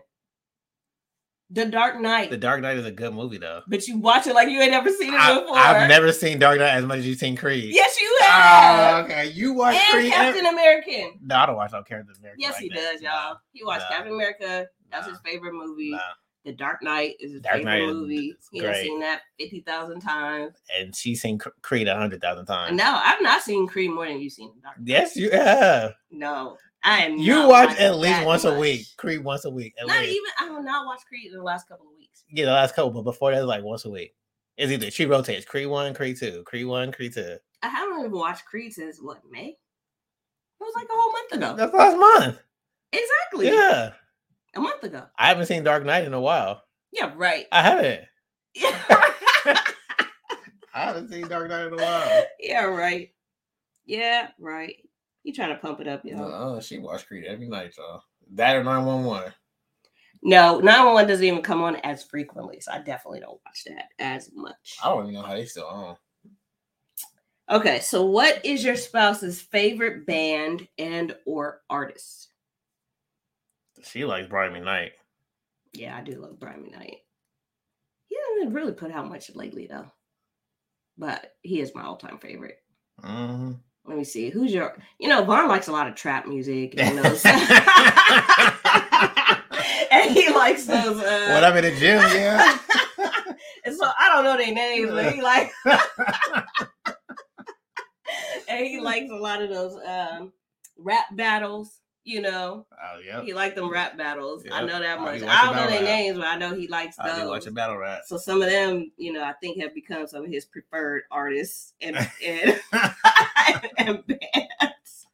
The 1.49 1.65
Dark 1.65 1.99
Knight. 1.99 2.31
The 2.31 2.37
Dark 2.37 2.61
Knight 2.61 2.77
is 2.77 2.85
a 2.85 2.91
good 2.91 3.13
movie 3.13 3.37
though. 3.37 3.61
but 3.67 3.87
you 3.87 3.99
watch 3.99 4.25
it 4.25 4.33
like 4.33 4.49
you 4.49 4.59
ain't 4.59 4.71
never 4.71 4.89
seen 4.89 5.13
it 5.13 5.17
before. 5.41 5.55
I've 5.57 5.87
never 5.87 6.11
seen 6.11 6.39
Dark 6.39 6.57
Knight 6.57 6.69
as 6.71 6.85
much 6.85 6.99
as 6.99 7.07
you've 7.07 7.19
seen 7.19 7.35
Creed. 7.35 7.75
Yes, 7.75 7.99
you 8.01 8.17
Oh, 8.21 8.25
have. 8.25 9.05
okay. 9.05 9.27
You 9.29 9.53
watch 9.53 9.75
and 9.75 9.93
Creed? 9.93 10.11
Captain 10.11 10.45
every- 10.47 10.57
American. 10.59 11.19
No, 11.21 11.35
I 11.35 11.45
don't 11.45 11.55
watch 11.55 11.71
no 11.73 11.83
Captain 11.83 12.07
America. 12.17 12.37
Yes, 12.41 12.53
like 12.53 12.61
he 12.63 12.69
that. 12.69 12.75
does, 12.75 13.01
y'all. 13.01 13.37
He 13.51 13.63
watched 13.63 13.85
Nah. 13.91 13.95
Captain 13.97 14.13
America. 14.13 14.67
That's 14.91 15.05
Nah. 15.05 15.13
his 15.13 15.21
favorite 15.23 15.53
movie. 15.53 15.91
Nah. 15.91 15.99
The 16.45 16.51
Dark 16.51 16.83
Knight 16.83 17.15
is 17.21 17.31
his 17.31 17.41
Dark 17.41 17.55
favorite 17.57 17.71
Knight 17.71 17.89
is- 17.89 17.95
movie. 17.95 18.35
He 18.51 18.59
has 18.59 18.77
seen 18.81 18.99
that 18.99 19.21
fifty 19.39 19.61
thousand 19.61 20.01
times. 20.01 20.55
And 20.77 20.93
she's 20.95 21.21
seen 21.21 21.39
Creed 21.61 21.87
a 21.87 21.95
hundred 21.95 22.21
thousand 22.21 22.45
times. 22.47 22.75
No, 22.77 22.99
I've 23.03 23.21
not 23.21 23.41
seen 23.41 23.65
Creed 23.67 23.91
more 23.91 24.05
than 24.07 24.19
you've 24.19 24.33
seen 24.33 24.51
Dark 24.61 24.77
Knight. 24.77 24.87
Yes, 24.87 25.15
you 25.15 25.31
have. 25.31 25.93
No, 26.11 26.57
I 26.83 27.05
am. 27.05 27.17
You 27.17 27.47
watch 27.47 27.77
at 27.79 27.95
least 27.97 28.25
once 28.25 28.43
a 28.43 28.59
week. 28.59 28.85
Creed 28.97 29.23
once 29.23 29.45
a 29.45 29.49
week. 29.49 29.73
At 29.79 29.87
Not 29.87 29.99
least. 30.01 30.11
even. 30.11 30.31
I 30.39 30.53
have 30.53 30.63
not 30.65 30.85
watched 30.85 31.05
Creed 31.05 31.31
in 31.31 31.37
the 31.37 31.43
last 31.43 31.67
couple 31.69 31.85
of 31.87 31.97
weeks. 31.97 32.23
Yeah, 32.29 32.45
the 32.45 32.51
last 32.51 32.75
couple, 32.75 32.91
but 32.91 33.03
before 33.03 33.31
that, 33.31 33.45
like 33.45 33.63
once 33.63 33.85
a 33.85 33.89
week. 33.89 34.13
It's 34.57 34.71
either 34.71 34.91
she 34.91 35.05
rotates 35.05 35.45
Creed 35.45 35.67
one, 35.67 35.93
Creed 35.93 36.17
two, 36.17 36.43
Creed 36.45 36.65
one, 36.67 36.91
Creed 36.91 37.13
two. 37.13 37.37
I 37.63 37.67
haven't 37.69 37.99
even 37.99 38.11
watched 38.11 38.45
Creed 38.45 38.73
since 38.73 39.01
what 39.01 39.21
May. 39.31 39.47
It 39.47 39.57
was 40.59 40.73
like 40.75 40.85
a 40.85 40.93
whole 40.93 41.11
month 41.11 41.31
ago. 41.31 41.55
That's 41.55 41.73
last 41.73 41.97
month. 41.97 42.39
Exactly. 42.91 43.47
Yeah, 43.47 43.93
A 44.55 44.59
month 44.59 44.83
ago. 44.83 45.03
I 45.17 45.27
haven't 45.27 45.47
seen 45.47 45.63
Dark 45.63 45.85
Knight 45.85 46.05
in 46.05 46.13
a 46.13 46.21
while. 46.21 46.63
Yeah, 46.91 47.11
right. 47.15 47.45
I 47.51 47.61
haven't. 47.61 48.01
Yeah, 48.55 48.79
I 50.75 50.85
haven't 50.85 51.09
seen 51.09 51.27
Dark 51.27 51.49
Knight 51.49 51.65
in 51.65 51.73
a 51.73 51.77
while. 51.77 52.23
yeah, 52.39 52.65
right. 52.65 53.11
Yeah, 53.87 54.29
right. 54.39 54.75
You 55.23 55.33
trying 55.33 55.49
to 55.49 55.55
pump 55.55 55.79
it 55.79 55.87
up, 55.87 56.05
yo? 56.05 56.17
Oh, 56.19 56.23
uh-uh, 56.31 56.61
she 56.61 56.77
watched 56.77 57.07
Creed 57.07 57.25
every 57.25 57.47
night, 57.47 57.73
y'all. 57.77 58.03
That 58.33 58.55
or 58.55 58.63
nine 58.63 58.85
one 58.85 59.05
one. 59.05 59.33
No, 60.21 60.59
911 60.59 61.09
doesn't 61.09 61.25
even 61.25 61.41
come 61.41 61.63
on 61.63 61.77
as 61.77 62.03
frequently, 62.03 62.59
so 62.59 62.71
I 62.71 62.79
definitely 62.79 63.21
don't 63.21 63.41
watch 63.45 63.63
that 63.65 63.89
as 63.99 64.29
much. 64.33 64.77
I 64.83 64.89
don't 64.89 65.03
even 65.03 65.15
know 65.15 65.23
how 65.23 65.33
they 65.33 65.45
still 65.45 65.65
on. 65.65 65.97
Okay, 67.49 67.79
so 67.81 68.05
what 68.05 68.43
is 68.45 68.63
your 68.63 68.75
spouse's 68.75 69.41
favorite 69.41 70.05
band 70.05 70.67
and 70.77 71.15
or 71.25 71.61
artist? 71.69 72.32
She 73.83 74.05
likes 74.05 74.27
Brian 74.27 74.53
McKnight. 74.53 74.91
Yeah, 75.73 75.95
I 75.97 76.01
do 76.01 76.19
love 76.21 76.39
Brian 76.39 76.61
McKnight. 76.63 76.97
He 78.07 78.17
hasn't 78.37 78.53
really 78.53 78.73
put 78.73 78.91
out 78.91 79.09
much 79.09 79.33
lately 79.35 79.67
though, 79.67 79.91
but 80.97 81.33
he 81.41 81.59
is 81.61 81.73
my 81.75 81.83
all-time 81.83 82.19
favorite. 82.19 82.57
Mhm. 83.01 83.59
Let 83.85 83.97
me 83.97 84.03
see. 84.03 84.29
Who's 84.29 84.53
your? 84.53 84.77
You 84.99 85.09
know, 85.09 85.23
Vaughn 85.23 85.47
likes 85.49 85.67
a 85.67 85.71
lot 85.71 85.87
of 85.87 85.95
trap 85.95 86.27
music 86.27 86.75
and 86.77 86.97
those. 86.99 87.25
and 87.25 87.41
he 90.11 90.29
likes 90.33 90.65
those. 90.65 90.99
Uh, 91.01 91.29
when 91.33 91.43
I'm 91.43 91.57
in 91.57 91.63
the 91.65 91.71
gym, 91.79 91.99
yeah. 92.15 92.57
and 93.65 93.75
so 93.75 93.85
I 93.85 93.93
I 93.99 94.09
don't 94.09 94.23
know 94.23 94.37
their 94.37 94.53
names, 94.53 94.89
but 94.91 95.13
he 95.13 95.21
like 95.21 95.51
and 98.47 98.65
he 98.65 98.79
likes 98.79 99.09
a 99.09 99.15
lot 99.15 99.41
of 99.41 99.49
those 99.49 99.75
um 99.85 100.31
rap 100.77 101.05
battles, 101.13 101.79
you 102.03 102.21
know. 102.21 102.65
Oh 102.71 102.99
yeah. 103.05 103.21
He 103.21 103.33
liked 103.33 103.55
them 103.55 103.71
rap 103.71 103.97
battles. 103.97 104.43
I 104.51 104.63
know 104.63 104.79
that 104.79 104.97
oh, 104.99 105.01
much. 105.01 105.21
be 105.21 105.27
I 105.27 105.45
don't 105.45 105.55
know 105.55 105.67
their 105.67 105.79
rap. 105.79 105.89
names, 105.89 106.17
but 106.17 106.27
I 106.27 106.37
know 106.37 106.53
he 106.53 106.67
likes 106.67 106.97
those. 106.97 107.27
watch 107.27 107.47
a 107.47 107.51
battle 107.51 107.77
rap. 107.77 108.01
So 108.05 108.17
some 108.17 108.41
of 108.41 108.49
them, 108.49 108.91
you 108.97 109.13
know, 109.13 109.23
I 109.23 109.33
think 109.33 109.59
have 109.61 109.73
become 109.73 110.07
some 110.07 110.25
of 110.25 110.29
his 110.29 110.45
preferred 110.45 111.03
artists 111.11 111.73
and 111.81 111.95
and, 112.25 112.59
and 113.77 114.03
bands. 114.07 115.07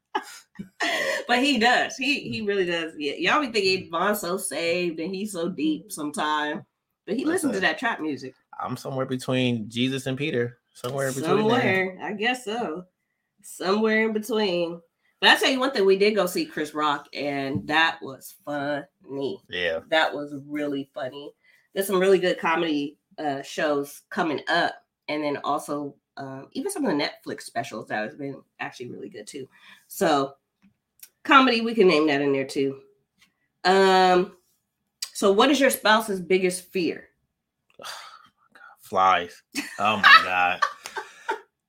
but 1.28 1.40
he 1.40 1.60
does. 1.60 1.96
He 1.96 2.22
he 2.22 2.40
hmm. 2.40 2.46
really 2.46 2.66
does. 2.66 2.94
Yeah, 2.98 3.14
y'all 3.18 3.42
be 3.42 3.52
thinking 3.52 3.86
hmm. 3.86 3.92
Vaughn's 3.92 4.22
so 4.22 4.38
saved 4.38 5.00
and 5.00 5.14
he's 5.14 5.32
so 5.32 5.50
deep 5.50 5.84
hmm. 5.84 5.90
sometimes. 5.90 6.64
But 7.06 7.18
he 7.18 7.26
listens 7.26 7.54
to 7.54 7.60
that 7.62 7.80
trap 7.80 8.02
music. 8.02 8.36
I'm 8.60 8.78
somewhere 8.78 9.06
between 9.06 9.68
Jesus 9.68 10.06
and 10.06 10.18
Peter. 10.18 10.60
Somewhere 10.74 11.08
in 11.08 11.14
between. 11.14 11.38
Somewhere, 11.38 11.98
I 12.04 12.14
guess 12.14 12.46
so. 12.46 12.86
Somewhere 13.42 14.06
in 14.06 14.14
between. 14.14 14.80
But 15.20 15.30
I 15.30 15.36
tell 15.36 15.50
you 15.50 15.60
one 15.60 15.72
thing, 15.72 15.86
we 15.86 15.98
did 15.98 16.16
go 16.16 16.26
see 16.26 16.46
Chris 16.46 16.74
Rock, 16.74 17.08
and 17.14 17.68
that 17.68 18.00
was 18.02 18.36
funny. 18.46 19.42
Yeah. 19.50 19.80
That 19.90 20.14
was 20.14 20.34
really 20.48 20.90
funny. 20.94 21.34
There's 21.74 21.88
some 21.88 22.00
really 22.00 22.20
good 22.20 22.40
comedy 22.40 22.98
uh, 23.18 23.42
shows 23.42 24.04
coming 24.10 24.42
up, 24.48 24.76
and 25.10 25.24
then 25.24 25.38
also 25.44 25.96
um, 26.16 26.48
even 26.54 26.72
some 26.72 26.86
of 26.86 26.98
the 26.98 27.04
Netflix 27.04 27.44
specials 27.44 27.88
that 27.88 28.04
has 28.04 28.16
been 28.16 28.42
actually 28.60 28.92
really 28.92 29.10
good 29.10 29.28
too. 29.28 29.48
So 29.88 30.36
comedy, 31.24 31.62
we 31.62 31.76
can 31.76 31.88
name 31.88 32.08
that 32.08 32.22
in 32.22 32.32
there 32.32 32.46
too. 32.46 32.80
Um, 33.66 34.38
so 35.14 35.32
what 35.32 35.52
is 35.52 35.60
your 35.60 35.70
spouse's 35.70 36.22
biggest 36.22 36.72
fear? 36.72 37.10
Flies. 38.80 39.42
Oh 39.80 39.98
my 39.98 40.22
god. 40.24 40.62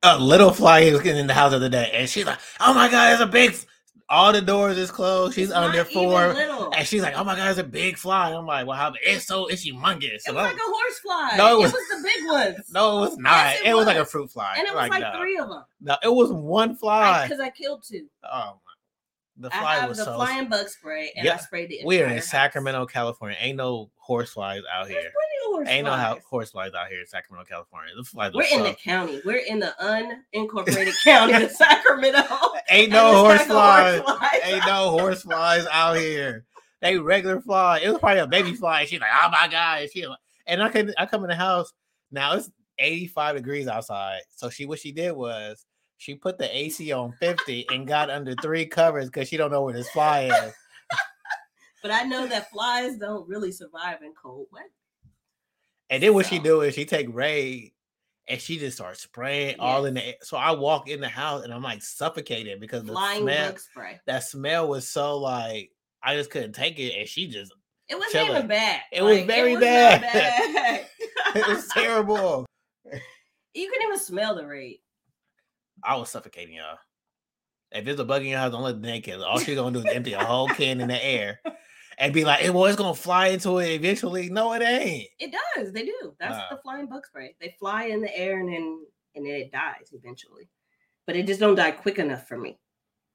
A 0.03 0.19
little 0.19 0.51
fly 0.51 0.91
was 0.93 1.03
getting 1.03 1.21
in 1.21 1.27
the 1.27 1.35
house 1.35 1.51
the 1.51 1.57
other 1.57 1.69
day, 1.69 1.91
and 1.93 2.09
she's 2.09 2.25
like, 2.25 2.39
"Oh 2.59 2.73
my 2.73 2.91
god, 2.91 3.11
there's 3.11 3.21
a 3.21 3.27
big." 3.27 3.55
All 4.09 4.33
the 4.33 4.41
doors 4.41 4.77
is 4.77 4.91
closed. 4.91 5.35
She's 5.35 5.49
It's 5.51 5.55
under 5.57 5.85
four, 5.85 6.35
and 6.75 6.87
she's 6.87 7.03
like, 7.03 7.15
"Oh 7.17 7.23
my 7.23 7.37
god, 7.37 7.45
there's 7.47 7.59
a 7.59 7.65
big 7.65 7.97
fly." 7.99 8.33
I'm 8.33 8.47
like, 8.47 8.67
"Well, 8.67 8.77
how? 8.77 8.93
It's 9.03 9.27
so 9.27 9.47
it's 9.47 9.65
humongous." 9.65 10.15
It 10.15 10.23
So 10.23 10.33
was 10.33 10.43
like 10.45 10.57
a 10.57 10.59
horse 10.59 10.99
fly. 11.01 11.35
No, 11.37 11.49
it 11.49 11.53
it 11.53 11.63
was- 11.63 11.73
was, 11.75 11.89
the 11.89 12.03
big 12.03 12.27
ones. 12.27 12.71
no, 12.73 12.97
it 12.99 13.01
was 13.11 13.19
not. 13.19 13.31
Yes, 13.31 13.61
it, 13.61 13.67
it 13.69 13.75
was. 13.75 13.87
like 13.87 13.99
a 13.99 14.05
fruit 14.07 14.31
fly. 14.33 14.55
and 14.59 14.67
it 14.67 14.75
was 14.75 14.89
like, 14.89 15.01
no. 15.03 15.13
three 15.19 15.39
of 15.39 15.49
them. 15.49 15.65
No, 15.83 15.97
it 16.03 16.13
was 16.13 16.33
one 16.33 16.75
fly. 16.77 17.25
Because 17.29 17.39
I, 17.41 17.51
killed 17.51 17.85
two. 17.87 18.07
oh 18.25 18.59
my! 19.39 19.49
The 19.49 19.55
I 19.55 19.61
fly 19.61 19.75
have 19.77 19.89
was 19.91 19.99
the 19.99 20.05
so. 20.07 20.15
flying 20.17 20.49
bug 20.49 20.69
spray, 20.69 21.13
and 21.15 21.29
I 21.29 21.33
Yeah, 21.33 21.37
sprayed 21.39 21.69
the. 21.69 21.81
We're 21.85 22.07
in 22.07 22.15
house. 22.15 22.27
Sacramento, 22.29 22.87
California. 22.87 23.37
Ain't 23.41 23.59
no 23.59 23.91
horse 23.97 24.31
flies 24.33 24.63
out 24.75 24.89
There's 24.89 24.99
here. 25.03 25.13
Horse 25.51 25.69
Ain't 25.69 25.85
no 25.85 25.93
how 25.93 26.19
horse 26.29 26.51
flies 26.51 26.73
out 26.75 26.89
here 26.89 27.01
in 27.01 27.07
Sacramento, 27.07 27.49
California. 27.49 27.93
The 27.97 28.05
flies 28.05 28.33
We're 28.35 28.45
in 28.53 28.63
the 28.63 28.75
county. 28.75 29.21
We're 29.25 29.39
in 29.39 29.61
the 29.61 29.75
unincorporated 29.81 30.95
county 31.05 31.45
of 31.45 31.51
Sacramento. 31.51 32.23
Ain't 32.71 32.93
no 32.93 33.25
horse 33.25 33.43
flies. 33.43 34.01
flies. 34.03 34.41
Ain't 34.45 34.67
no 34.67 34.91
horse 34.91 35.23
flies 35.23 35.67
out 35.71 35.97
here. 35.97 36.45
They 36.81 36.99
regular 36.99 37.41
fly. 37.41 37.81
It 37.81 37.91
was 37.91 37.99
probably 37.99 38.21
a 38.21 38.27
baby 38.27 38.55
fly. 38.55 38.85
She's 38.87 39.01
like, 39.01 39.11
oh 39.23 39.29
my 39.31 39.49
god. 39.49 39.89
She 39.93 40.07
like- 40.07 40.19
and 40.47 40.63
I 40.63 40.69
can 40.69 40.93
I 40.99 41.07
come 41.07 41.23
in 41.25 41.31
the 41.31 41.37
house. 41.37 41.73
Now 42.11 42.35
it's 42.35 42.51
85 42.79 43.37
degrees 43.37 43.69
outside. 43.69 44.21
So 44.35 44.49
she 44.51 44.67
what 44.67 44.79
she 44.79 44.91
did 44.93 45.13
was 45.13 45.67
she 45.99 46.15
put 46.15 46.39
the 46.39 46.57
AC 46.57 46.91
on 46.93 47.13
50 47.21 47.67
and 47.71 47.87
got 47.87 48.09
under 48.09 48.35
three 48.37 48.65
covers 48.65 49.07
because 49.07 49.29
she 49.29 49.37
don't 49.37 49.51
know 49.51 49.63
where 49.63 49.75
this 49.75 49.91
fly 49.91 50.23
is. 50.23 50.55
But 51.83 51.91
I 51.91 52.03
know 52.03 52.27
that 52.27 52.51
flies 52.51 52.97
don't 52.97 53.29
really 53.29 53.53
survive 53.53 54.03
in 54.03 54.13
cold 54.21 54.47
weather. 54.53 54.67
And 55.91 56.03
then 56.03 56.15
what 56.15 56.27
she 56.27 56.39
do 56.39 56.61
is 56.63 56.75
she 56.75 56.85
take 56.85 57.09
Ray 57.13 57.73
and 58.29 58.41
she 58.41 58.59
just 58.59 58.77
starts 58.77 59.03
spraying 59.03 59.57
all 59.59 59.85
in 59.87 59.95
the 59.95 60.07
air. 60.07 60.15
So 60.23 60.37
I 60.37 60.53
walk 60.53 60.89
in 60.89 61.01
the 61.01 61.09
house 61.09 61.43
and 61.45 61.53
I'm 61.53 61.63
like 61.63 61.83
suffocated 61.83 62.61
because 62.61 62.85
the 62.85 62.93
Flying 62.93 63.23
smell 63.23 63.57
spray. 63.57 64.01
that 64.07 64.23
smell 64.25 64.69
was 64.69 64.87
so 64.87 65.19
like 65.19 65.71
I 66.03 66.15
just 66.15 66.31
couldn't 66.31 66.53
take 66.53 66.79
it. 66.79 66.95
And 66.97 67.09
she 67.09 67.27
just 67.27 67.53
It 67.89 67.97
wasn't 67.97 68.13
Chilling. 68.13 68.31
even 68.37 68.47
bad. 68.47 68.81
It 68.93 69.03
was 69.03 69.23
very 69.23 69.55
not 69.55 69.61
bad. 69.63 70.01
bad. 70.13 70.87
it 71.35 71.49
was 71.49 71.67
terrible. 71.69 72.47
you 73.55 73.71
can 73.73 73.83
even 73.83 73.99
smell 73.99 74.37
the 74.37 74.47
raid. 74.47 74.79
I 75.83 75.97
was 75.97 76.11
suffocating 76.11 76.55
y'all. 76.55 76.79
If 77.73 77.85
there's 77.85 77.99
a 78.01 78.05
bug 78.05 78.23
in 78.23 78.29
your 78.29 78.39
house, 78.39 78.53
don't 78.53 78.63
let 78.63 78.81
the 78.81 78.89
it. 78.89 79.21
All 79.23 79.39
she's 79.39 79.57
gonna 79.57 79.73
do 79.73 79.87
is 79.87 79.95
empty 79.95 80.13
a 80.13 80.25
whole 80.25 80.49
can 80.49 80.81
in 80.81 80.89
the 80.89 81.05
air 81.05 81.41
and 82.01 82.13
be 82.13 82.25
like, 82.25 82.41
"Hey, 82.41 82.51
well, 82.51 82.65
it's 82.65 82.77
gonna 82.77 82.95
fly 82.95 83.29
into 83.29 83.59
it 83.59 83.69
eventually." 83.71 84.29
No, 84.31 84.53
it 84.55 84.63
ain't. 84.63 85.09
It 85.21 85.33
does. 85.55 85.73
They 85.73 85.85
do. 85.85 86.17
That's 86.19 86.33
Nah. 86.37 86.57
the 86.57 86.63
flying 86.63 86.87
bug 86.87 87.07
spray. 87.07 87.37
They 87.41 87.55
fly 87.59 87.85
in 87.85 88.01
the 88.01 88.17
air 88.17 88.41
and 88.41 88.49
then 88.49 88.87
and 89.15 89.27
then 89.27 89.35
it 89.35 89.53
dies 89.53 89.93
eventually. 89.93 90.49
But 91.07 91.17
it 91.17 91.27
just 91.27 91.41
don't 91.41 91.55
die 91.57 91.73
quick 91.73 91.99
enough 91.99 92.27
for 92.27 92.37
me. 92.39 92.59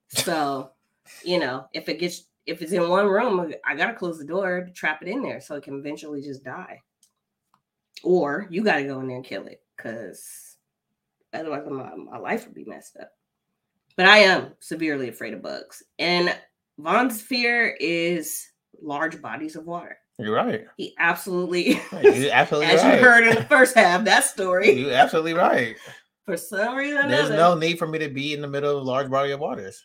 So, 0.09 0.71
you 1.23 1.39
know, 1.39 1.67
if 1.73 1.89
it 1.89 1.99
gets 1.99 2.25
if 2.45 2.61
it's 2.61 2.71
in 2.71 2.87
one 2.87 3.07
room, 3.07 3.53
I 3.65 3.75
gotta 3.75 3.95
close 3.95 4.17
the 4.19 4.25
door 4.25 4.63
to 4.63 4.71
trap 4.71 5.01
it 5.01 5.07
in 5.07 5.23
there 5.23 5.41
so 5.41 5.55
it 5.55 5.63
can 5.63 5.79
eventually 5.79 6.21
just 6.21 6.43
die. 6.43 6.81
Or 8.03 8.47
you 8.51 8.63
gotta 8.63 8.83
go 8.83 8.99
in 8.99 9.07
there 9.07 9.17
and 9.17 9.25
kill 9.25 9.47
it 9.47 9.61
because 9.75 10.57
otherwise 11.33 11.63
my, 11.67 11.95
my 11.95 12.17
life 12.19 12.45
would 12.45 12.53
be 12.53 12.65
messed 12.65 12.97
up. 12.97 13.09
But 13.97 14.05
I 14.05 14.19
am 14.19 14.53
severely 14.59 15.09
afraid 15.09 15.33
of 15.33 15.41
bugs. 15.41 15.81
And 15.97 16.37
Vaughn's 16.77 17.21
fear 17.21 17.75
is 17.79 18.45
large 18.81 19.21
bodies 19.21 19.55
of 19.55 19.65
water. 19.65 19.97
You're 20.17 20.35
right. 20.35 20.65
He 20.77 20.93
absolutely 20.97 21.79
You're 21.91 22.31
absolutely 22.31 22.73
as 22.73 22.81
right. 22.83 22.99
you 22.99 23.03
heard 23.05 23.27
in 23.27 23.35
the 23.35 23.43
first 23.43 23.75
half, 23.75 24.03
that 24.05 24.23
story. 24.23 24.71
You're 24.71 24.91
absolutely 24.93 25.33
right. 25.33 25.75
For 26.25 26.37
some 26.37 26.75
reason, 26.75 27.07
There's 27.09 27.29
another, 27.29 27.35
no 27.53 27.55
need 27.55 27.77
for 27.77 27.85
me 27.87 27.99
to 27.99 28.09
be 28.09 28.33
in 28.33 28.41
the 28.41 28.47
middle 28.47 28.75
of 28.77 28.81
a 28.83 28.87
large 28.87 29.11
body 29.11 29.29
of 29.31 29.39
waters. 29.39 29.83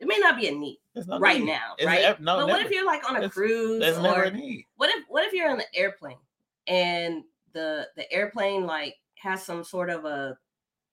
it 0.00 0.08
may 0.08 0.18
not 0.18 0.36
be 0.36 0.48
a 0.48 0.50
need 0.52 0.78
no 1.06 1.20
right 1.20 1.38
need. 1.38 1.46
now, 1.46 1.74
It's 1.78 1.86
right? 1.86 2.00
ev- 2.00 2.18
no, 2.18 2.38
but 2.38 2.48
what 2.48 2.60
if 2.66 2.72
you're 2.72 2.84
like 2.84 3.08
on 3.08 3.14
a 3.14 3.20
There's- 3.20 3.32
cruise, 3.32 3.78
There's 3.80 4.00
never 4.00 4.22
a 4.24 4.30
need. 4.32 4.64
what 4.76 4.90
if 4.90 5.04
what 5.08 5.24
if 5.24 5.32
you're 5.32 5.48
on 5.48 5.58
the 5.58 5.72
airplane 5.76 6.16
and 6.66 7.22
the 7.52 7.86
the 7.96 8.10
airplane 8.12 8.66
like 8.66 8.96
has 9.18 9.44
some 9.44 9.62
sort 9.62 9.88
of 9.90 10.04
a 10.04 10.36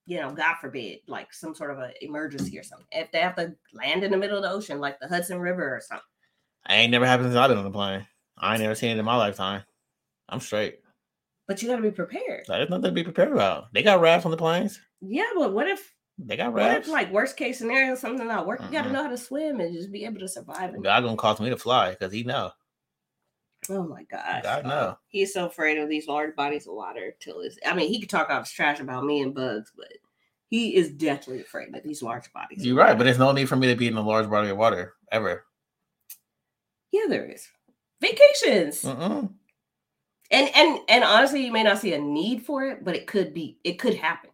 you 0.07 0.19
know, 0.19 0.31
God 0.31 0.57
forbid, 0.61 0.99
like 1.07 1.33
some 1.33 1.55
sort 1.55 1.71
of 1.71 1.79
a 1.79 1.91
emergency 2.05 2.59
or 2.59 2.61
something. 2.63 2.85
If 2.91 3.11
they 3.11 3.21
have 3.21 3.35
to 3.37 3.55
land 3.73 4.03
in 4.03 4.11
the 4.11 4.17
middle 4.17 4.37
of 4.37 4.43
the 4.43 4.51
ocean, 4.51 4.79
like 4.79 4.99
the 4.99 5.07
Hudson 5.07 5.39
River 5.39 5.63
or 5.75 5.81
something. 5.81 6.05
I 6.65 6.77
ain't 6.77 6.91
never 6.91 7.05
happened 7.05 7.27
since 7.27 7.35
I've 7.35 7.49
been 7.49 7.57
on 7.57 7.65
a 7.65 7.71
plane. 7.71 8.05
I 8.37 8.53
ain't 8.53 8.61
never 8.61 8.75
seen 8.75 8.91
it 8.91 8.99
in 8.99 9.05
my 9.05 9.15
lifetime. 9.15 9.63
I'm 10.29 10.39
straight. 10.39 10.79
But 11.47 11.61
you 11.61 11.69
got 11.69 11.75
to 11.75 11.81
be 11.81 11.91
prepared. 11.91 12.45
There's 12.47 12.69
nothing 12.69 12.85
to 12.85 12.91
be 12.91 13.03
prepared 13.03 13.31
about. 13.31 13.71
They 13.73 13.83
got 13.83 14.01
rafts 14.01 14.25
on 14.25 14.31
the 14.31 14.37
planes. 14.37 14.79
Yeah, 15.01 15.29
but 15.35 15.53
what 15.53 15.67
if 15.67 15.93
They 16.17 16.37
got 16.37 16.53
rats. 16.53 16.67
what 16.67 16.81
if 16.81 16.87
like 16.87 17.13
worst 17.13 17.37
case 17.37 17.59
scenario 17.59 17.95
something 17.95 18.27
not 18.27 18.47
work? 18.47 18.61
You 18.61 18.69
got 18.71 18.79
to 18.79 18.85
mm-hmm. 18.85 18.93
know 18.93 19.03
how 19.03 19.09
to 19.09 19.17
swim 19.17 19.59
and 19.59 19.73
just 19.73 19.91
be 19.91 20.05
able 20.05 20.19
to 20.19 20.27
survive. 20.27 20.73
God 20.81 21.03
gonna 21.03 21.15
cause 21.15 21.39
me 21.39 21.49
to 21.49 21.57
fly 21.57 21.91
because 21.91 22.11
he 22.11 22.23
know. 22.23 22.51
Oh 23.69 23.83
my 23.83 24.03
gosh. 24.03 24.43
God, 24.43 24.65
no. 24.65 24.97
He's 25.07 25.33
so 25.33 25.45
afraid 25.45 25.77
of 25.77 25.89
these 25.89 26.07
large 26.07 26.35
bodies 26.35 26.67
of 26.67 26.73
water 26.73 27.15
till 27.19 27.41
his 27.41 27.59
I 27.65 27.75
mean, 27.75 27.89
he 27.89 27.99
could 27.99 28.09
talk 28.09 28.29
out 28.29 28.43
his 28.43 28.51
trash 28.51 28.79
about 28.79 29.05
me 29.05 29.21
and 29.21 29.33
bugs, 29.33 29.71
but 29.75 29.91
he 30.49 30.75
is 30.75 30.91
deathly 30.91 31.41
afraid 31.41 31.75
of 31.75 31.83
these 31.83 32.01
large 32.01 32.31
bodies. 32.33 32.65
You're 32.65 32.75
right, 32.75 32.97
but 32.97 33.03
there's 33.03 33.19
no 33.19 33.31
need 33.31 33.49
for 33.49 33.55
me 33.55 33.67
to 33.67 33.75
be 33.75 33.87
in 33.87 33.97
a 33.97 34.01
large 34.01 34.29
body 34.29 34.49
of 34.49 34.57
water 34.57 34.93
ever. 35.11 35.45
Yeah, 36.95 37.07
there 37.09 37.25
is. 37.25 37.47
Vacations. 38.01 38.81
Mm-mm. 38.83 39.29
And 40.31 40.49
and 40.55 40.79
and 40.87 41.03
honestly, 41.03 41.45
you 41.45 41.51
may 41.51 41.63
not 41.63 41.79
see 41.79 41.93
a 41.93 41.99
need 41.99 42.43
for 42.45 42.63
it, 42.65 42.83
but 42.83 42.95
it 42.95 43.05
could 43.07 43.33
be. 43.33 43.59
It 43.63 43.73
could 43.79 43.95
happen. 43.95 44.29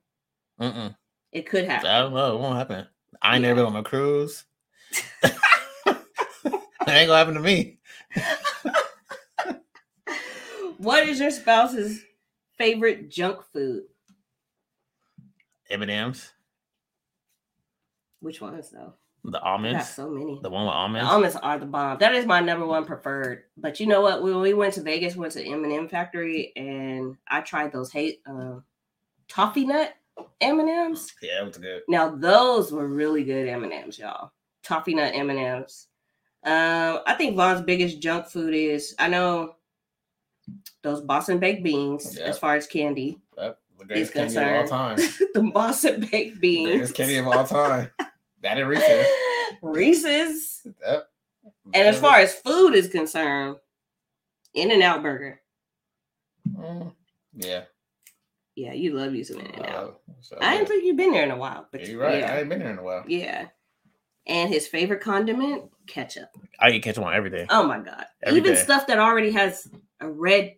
Mm-mm. 0.59 0.95
It 1.31 1.49
could 1.49 1.65
happen. 1.65 1.89
I 1.89 1.99
don't 1.99 2.13
know. 2.13 2.35
It 2.35 2.39
won't 2.39 2.57
happen. 2.57 2.87
I 3.21 3.35
ain't 3.35 3.43
Yeah. 3.43 3.49
never 3.49 3.61
been 3.65 3.73
on 3.73 3.79
a 3.79 3.83
cruise. 3.83 4.45
it 5.23 5.33
ain't 6.87 7.07
gonna 7.07 7.17
happen 7.17 7.33
to 7.33 7.39
me. 7.39 7.79
what 10.77 11.07
is 11.07 11.19
your 11.19 11.31
spouse's 11.31 12.01
favorite 12.57 13.09
junk 13.09 13.41
food? 13.51 13.83
M 15.69 15.81
and 15.81 15.91
M's, 15.91 16.31
Which 18.19 18.39
ones 18.41 18.69
though? 18.69 18.93
The 19.23 19.39
almonds, 19.41 19.87
so 19.89 20.09
many. 20.09 20.39
the 20.41 20.49
one 20.49 20.63
with 20.65 20.71
The 20.71 20.75
almonds. 20.77 21.09
almonds 21.09 21.35
are 21.35 21.59
the 21.59 21.65
bomb. 21.67 21.99
That 21.99 22.15
is 22.15 22.25
my 22.25 22.39
number 22.39 22.65
one 22.65 22.85
preferred. 22.85 23.43
But 23.55 23.79
you 23.79 23.85
know 23.85 24.01
what? 24.01 24.23
When 24.23 24.39
we 24.41 24.53
went 24.55 24.73
to 24.75 24.81
Vegas, 24.81 25.15
went 25.15 25.33
to 25.33 25.45
M 25.45 25.63
and 25.63 25.71
M 25.71 25.87
factory, 25.87 26.51
and 26.55 27.15
I 27.27 27.41
tried 27.41 27.71
those 27.71 27.91
hate 27.91 28.21
um, 28.25 28.63
toffee 29.27 29.65
nut 29.65 29.93
M 30.41 30.59
and 30.59 30.69
M's. 30.69 31.13
yeah, 31.21 31.41
it 31.41 31.45
was 31.45 31.57
good. 31.57 31.81
Now 31.87 32.09
those 32.09 32.71
were 32.71 32.87
really 32.87 33.23
good 33.23 33.47
M 33.47 33.63
and 33.63 33.71
M's, 33.73 33.99
y'all. 33.99 34.31
Toffee 34.63 34.95
nut 34.95 35.11
M 35.13 35.29
and 35.29 35.39
M's. 35.39 35.87
Um, 36.43 37.01
I 37.05 37.13
think 37.15 37.35
Vaughn's 37.35 37.61
biggest 37.61 37.99
junk 38.01 38.25
food 38.25 38.55
is 38.55 38.95
I 38.97 39.07
know 39.07 39.55
those 40.81 41.01
Boston 41.01 41.37
baked 41.37 41.61
beans 41.63 42.17
Yeah. 42.17 42.25
as 42.25 42.39
far 42.39 42.55
as 42.55 42.65
candy. 42.65 43.19
Yep, 43.37 43.59
the 43.87 43.95
He's 43.95 44.09
greatest 44.09 44.35
candy 44.35 44.49
of 44.57 44.71
all 44.71 44.89
concerned. 44.95 45.13
time. 45.19 45.27
the 45.45 45.51
Boston 45.51 46.07
baked 46.11 46.41
beans. 46.41 46.69
greatest 46.69 46.95
candy 46.95 47.17
of 47.17 47.27
all 47.27 47.45
time. 47.45 47.91
That 48.41 48.57
and 48.57 48.67
Reese's. 48.67 49.07
Reese's. 49.61 50.67
Yep. 50.85 51.07
And 51.73 51.87
as 51.87 51.99
far 51.99 52.17
as 52.17 52.33
food 52.35 52.73
is 52.75 52.87
concerned, 52.87 53.57
In 54.53 54.71
and 54.71 54.81
Out 54.83 55.01
Burger. 55.01 55.41
Mm, 56.55 56.93
yeah, 57.35 57.63
Yeah, 58.55 58.73
you 58.73 58.93
love 58.93 59.13
using 59.15 59.39
it 59.39 59.59
now. 59.61 59.75
Oh, 59.75 59.95
so 60.21 60.37
I 60.41 60.55
didn't 60.57 60.67
think 60.67 60.83
you've 60.83 60.97
been 60.97 61.11
there 61.11 61.23
in 61.23 61.31
a 61.31 61.37
while, 61.37 61.67
but 61.71 61.81
Yeah, 61.81 61.87
you're 61.87 62.01
right. 62.01 62.19
Yeah, 62.19 62.33
I 62.33 62.39
ain't 62.39 62.49
been 62.49 62.59
there 62.59 62.71
in 62.71 62.77
a 62.79 62.83
while. 62.83 63.03
yeah. 63.07 63.47
And 64.27 64.49
his 64.53 64.67
favorite 64.67 65.01
condiment, 65.01 65.63
ketchup. 65.87 66.29
I 66.59 66.69
eat 66.71 66.83
ketchup 66.83 67.03
on 67.05 67.13
everything. 67.13 67.47
Oh 67.49 67.65
my 67.65 67.79
god! 67.79 68.05
Every 68.21 68.39
Even 68.39 68.53
day. 68.53 68.59
stuff 68.61 68.85
that 68.85 68.99
already 68.99 69.31
has 69.31 69.67
a 69.99 70.07
red 70.07 70.53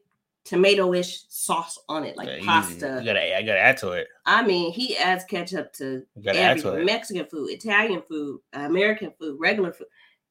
tomato-ish 0.46 1.24
sauce 1.30 1.80
on 1.88 2.04
it, 2.04 2.18
like 2.18 2.28
Yeah, 2.28 2.46
pasta. 2.46 2.98
You 3.00 3.06
gotta, 3.06 3.38
I 3.38 3.42
gotta 3.42 3.60
add 3.60 3.78
to 3.78 3.92
it. 3.92 4.08
I 4.26 4.46
mean, 4.46 4.72
he 4.72 4.98
adds 4.98 5.24
ketchup 5.24 5.74
to 5.74 6.04
everything. 6.26 6.86
Mexican 6.86 7.26
food, 7.26 7.50
Italian 7.50 8.02
food, 8.08 8.42
American 8.54 9.12
food, 9.20 9.38
regular 9.40 9.72
food, 9.72 9.88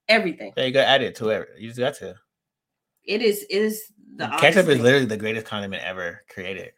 everything. 0.09 0.52
Yeah, 0.57 0.64
you 0.64 0.73
gotta 0.73 0.88
add 0.88 1.02
it 1.02 1.14
to 1.16 1.28
it. 1.31 1.49
You 1.59 1.69
just 1.69 1.78
got 1.78 1.95
to. 1.97 2.14
It 3.04 3.23
is. 3.23 3.45
It 3.50 3.62
is 3.62 3.92
the 4.16 4.28
ketchup 4.38 4.69
is 4.69 4.81
literally 4.81 5.07
the 5.07 5.16
greatest 5.16 5.47
condiment 5.47 5.83
ever 5.83 6.23
created. 6.28 6.73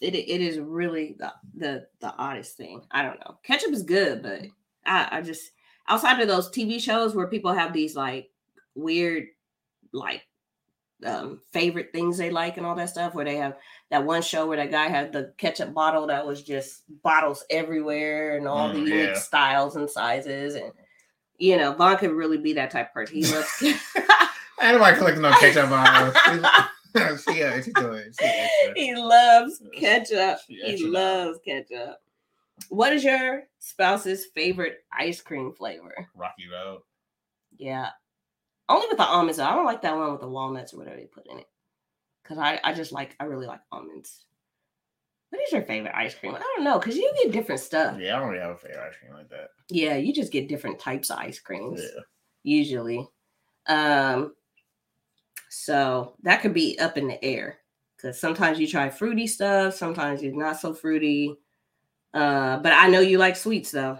it, 0.00 0.14
it 0.14 0.40
is 0.40 0.58
really 0.58 1.16
the, 1.18 1.32
the 1.54 1.86
the 2.00 2.14
oddest 2.16 2.56
thing. 2.56 2.80
I 2.90 3.02
don't 3.02 3.20
know. 3.20 3.38
Ketchup 3.42 3.72
is 3.72 3.82
good, 3.82 4.22
but 4.22 4.42
I, 4.86 5.18
I 5.18 5.22
just 5.22 5.52
outside 5.88 6.20
of 6.20 6.28
those 6.28 6.50
TV 6.50 6.80
shows 6.80 7.14
where 7.14 7.26
people 7.28 7.52
have 7.52 7.72
these 7.72 7.94
like 7.94 8.30
weird 8.74 9.26
like 9.92 10.22
um 11.04 11.40
favorite 11.52 11.90
things 11.92 12.16
they 12.16 12.30
like 12.30 12.56
and 12.56 12.64
all 12.64 12.74
that 12.76 12.88
stuff 12.88 13.14
where 13.14 13.24
they 13.24 13.36
have 13.36 13.56
that 13.90 14.04
one 14.04 14.22
show 14.22 14.46
where 14.46 14.56
that 14.56 14.70
guy 14.70 14.86
had 14.88 15.12
the 15.12 15.32
ketchup 15.38 15.74
bottle 15.74 16.06
that 16.06 16.24
was 16.26 16.42
just 16.42 16.82
bottles 17.02 17.44
everywhere 17.50 18.36
and 18.36 18.46
all 18.46 18.68
the 18.68 18.74
Mm, 18.78 18.86
unique 18.86 19.08
yeah. 19.08 19.14
styles 19.14 19.76
and 19.76 19.90
sizes 19.90 20.54
and 20.54 20.72
you 21.38 21.56
know 21.56 21.72
Vaughn 21.72 21.96
could 21.98 22.12
really 22.12 22.38
be 22.38 22.52
that 22.54 22.70
type 22.70 22.88
of 22.88 22.94
person. 22.94 23.16
He 23.16 23.24
loves 23.34 23.62
Ain't 23.62 24.78
nobody 24.78 24.96
collecting 24.96 25.22
no 25.22 25.32
ketchup 25.32 25.68
bottles. 25.68 26.16
she, 27.28 27.42
uh, 27.42 27.60
she 27.60 27.72
do 27.72 27.90
it. 27.92 28.14
She 28.18 28.24
extra. 28.24 28.72
he 28.76 28.94
loves 28.94 29.60
ketchup. 29.74 30.38
He 30.46 30.86
loves 30.86 31.40
ketchup. 31.44 31.96
What 32.68 32.92
is 32.92 33.02
your 33.02 33.42
spouse's 33.58 34.26
favorite 34.26 34.84
ice 34.96 35.20
cream 35.20 35.52
flavor? 35.52 36.08
Rocky 36.14 36.44
Road. 36.48 36.82
Yeah. 37.58 37.90
Only 38.68 38.86
with 38.88 38.96
the 38.98 39.04
almonds. 39.04 39.38
though. 39.38 39.44
I 39.44 39.54
don't 39.54 39.66
like 39.66 39.82
that 39.82 39.96
one 39.96 40.12
with 40.12 40.20
the 40.20 40.28
walnuts 40.28 40.72
or 40.72 40.78
whatever 40.78 40.96
they 40.96 41.04
put 41.06 41.26
in 41.26 41.38
it. 41.38 41.46
Cause 42.24 42.38
I, 42.38 42.58
I 42.64 42.72
just 42.72 42.92
like 42.92 43.14
I 43.20 43.24
really 43.24 43.46
like 43.46 43.60
almonds. 43.70 44.24
What 45.30 45.42
is 45.42 45.52
your 45.52 45.62
favorite 45.62 45.94
ice 45.94 46.14
cream? 46.14 46.34
I 46.34 46.38
don't 46.40 46.64
know, 46.64 46.78
because 46.78 46.96
you 46.96 47.12
get 47.22 47.32
different 47.32 47.60
stuff. 47.60 47.98
Yeah, 47.98 48.16
I 48.16 48.20
don't 48.20 48.28
really 48.28 48.40
have 48.40 48.52
a 48.52 48.56
favorite 48.56 48.86
ice 48.88 48.94
cream 49.00 49.12
like 49.12 49.28
that. 49.30 49.48
Yeah, 49.68 49.96
you 49.96 50.14
just 50.14 50.32
get 50.32 50.48
different 50.48 50.78
types 50.78 51.10
of 51.10 51.18
ice 51.18 51.38
creams 51.40 51.82
Yeah. 51.82 52.00
usually. 52.44 53.06
Um, 53.66 54.34
so 55.50 56.16
that 56.22 56.40
could 56.40 56.54
be 56.54 56.78
up 56.78 56.96
in 56.96 57.08
the 57.08 57.22
air 57.24 57.58
because 57.96 58.18
sometimes 58.20 58.58
you 58.58 58.66
try 58.66 58.88
fruity 58.90 59.26
stuff, 59.26 59.74
sometimes 59.74 60.22
you're 60.22 60.36
not 60.36 60.60
so 60.60 60.72
fruity. 60.72 61.36
Uh, 62.12 62.58
but 62.58 62.72
I 62.72 62.88
know 62.88 63.00
you 63.00 63.18
like 63.18 63.36
sweets 63.36 63.70
though. 63.70 63.98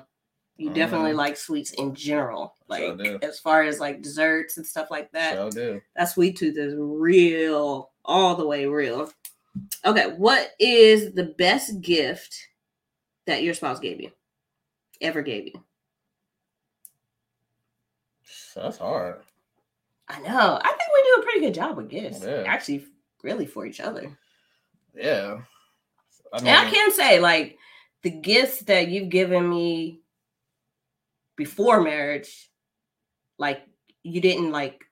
You 0.56 0.70
definitely 0.70 1.14
like 1.14 1.36
sweets 1.36 1.72
in 1.72 1.94
general, 1.94 2.54
like 2.68 3.00
as 3.22 3.40
far 3.40 3.62
as 3.62 3.80
like 3.80 4.02
desserts 4.02 4.56
and 4.56 4.64
stuff 4.64 4.88
like 4.90 5.10
that. 5.10 5.34
So 5.34 5.50
do. 5.50 5.82
That 5.96 6.10
sweet 6.10 6.36
tooth 6.36 6.56
is 6.56 6.74
real, 6.76 7.90
all 8.04 8.36
the 8.36 8.46
way 8.46 8.66
real. 8.66 9.10
Okay, 9.84 10.14
what 10.16 10.52
is 10.60 11.12
the 11.12 11.34
best 11.38 11.80
gift 11.80 12.36
that 13.26 13.42
your 13.42 13.54
spouse 13.54 13.80
gave 13.80 14.00
you? 14.00 14.10
Ever 15.00 15.22
gave 15.22 15.46
you? 15.46 15.64
That's 18.54 18.78
hard. 18.78 19.22
I 20.08 20.20
know. 20.20 20.60
I 20.62 20.68
think 20.68 20.90
we 20.94 21.02
do 21.02 21.20
a 21.20 21.22
pretty 21.24 21.40
good 21.40 21.54
job 21.54 21.76
with 21.76 21.88
gifts. 21.88 22.22
Yeah. 22.22 22.44
Actually, 22.46 22.84
really 23.22 23.46
for 23.46 23.66
each 23.66 23.80
other. 23.80 24.16
Yeah. 24.94 25.38
I 26.32 26.38
And 26.38 26.48
I 26.48 26.64
mean, 26.64 26.74
can 26.74 26.92
say, 26.92 27.18
like, 27.18 27.58
the 28.02 28.10
gifts 28.10 28.60
that 28.60 28.88
you've 28.88 29.08
given 29.08 29.48
me 29.48 30.00
before 31.36 31.80
marriage, 31.80 32.50
like, 33.38 33.62
you 34.02 34.20
didn't 34.20 34.50
like 34.52 34.84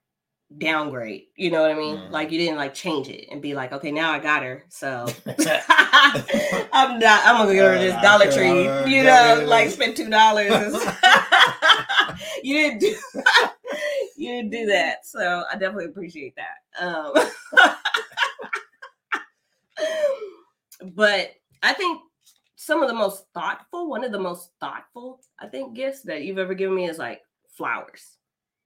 downgrade. 0.58 1.24
You 1.36 1.50
know 1.50 1.62
what 1.62 1.70
I 1.70 1.74
mean? 1.74 1.96
Mhm. 1.96 2.10
Like, 2.10 2.30
you 2.30 2.38
didn't 2.38 2.56
like 2.56 2.74
change 2.74 3.08
it 3.08 3.28
and 3.30 3.40
be 3.40 3.54
like, 3.54 3.72
okay, 3.72 3.90
now 3.90 4.12
I 4.12 4.18
got 4.18 4.42
her. 4.42 4.64
So 4.68 5.06
I'm 5.26 6.98
not, 6.98 7.22
I'm 7.24 7.36
gonna 7.36 7.54
go 7.54 7.72
to 7.72 7.78
this 7.78 8.02
Dollar 8.02 8.30
Tree, 8.30 8.64
you 8.94 9.02
know, 9.04 9.44
like 9.46 9.70
spend 9.70 9.96
two 9.96 10.10
dollars. 10.10 10.50
you 12.42 12.54
didn't 12.56 12.80
do 12.80 12.94
you 14.16 14.28
didn't 14.36 14.50
do 14.50 14.66
that. 14.66 15.06
So 15.06 15.44
I 15.50 15.54
definitely 15.54 15.86
appreciate 15.86 16.34
that. 16.36 16.58
Um 16.80 17.12
but 20.94 21.30
I 21.62 21.72
think 21.72 22.02
some 22.62 22.80
of 22.80 22.88
the 22.88 22.94
most 22.94 23.24
thoughtful, 23.34 23.88
one 23.88 24.04
of 24.04 24.12
the 24.12 24.20
most 24.20 24.52
thoughtful, 24.60 25.20
I 25.40 25.48
think, 25.48 25.74
gifts 25.74 26.02
that 26.02 26.22
you've 26.22 26.38
ever 26.38 26.54
given 26.54 26.76
me 26.76 26.88
is 26.88 26.96
like 26.96 27.22
flowers. 27.56 28.18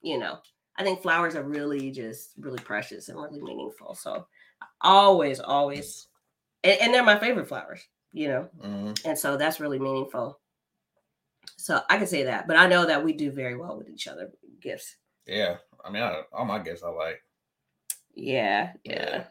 You 0.03 0.19
know, 0.19 0.37
I 0.77 0.83
think 0.83 1.01
flowers 1.01 1.35
are 1.35 1.43
really 1.43 1.91
just 1.91 2.33
really 2.39 2.59
precious 2.59 3.09
and 3.09 3.19
really 3.19 3.41
meaningful. 3.41 3.95
So 3.95 4.27
I 4.61 4.67
always, 4.83 5.41
always, 5.41 6.09
and, 6.63 6.79
and 6.79 6.95
they're 6.95 7.03
my 7.03 7.19
favorite 7.19 7.49
flowers, 7.49 7.89
you 8.13 8.29
know, 8.29 8.51
mhm. 8.63 9.01
and 9.07 9.19
so 9.19 9.39
that's 9.39 9.61
really 9.61 9.79
meaningful. 9.79 10.41
So 11.57 11.81
I 11.89 11.97
can 11.97 12.07
say 12.07 12.25
that, 12.25 12.47
but 12.47 12.59
I 12.59 12.67
know 12.67 12.85
that 12.85 13.03
we 13.03 13.15
do 13.15 13.31
very 13.31 13.57
well 13.57 13.79
with 13.79 13.89
each 13.89 14.09
other 14.09 14.31
gifts. 14.61 14.97
Yeah. 15.27 15.57
I 15.83 15.91
mean, 15.91 16.03
I, 16.03 16.21
all 16.35 16.45
my 16.45 16.59
gifts 16.59 16.83
I 16.83 16.89
like. 16.89 17.23
Yeah, 18.15 18.73
yeah. 18.85 19.25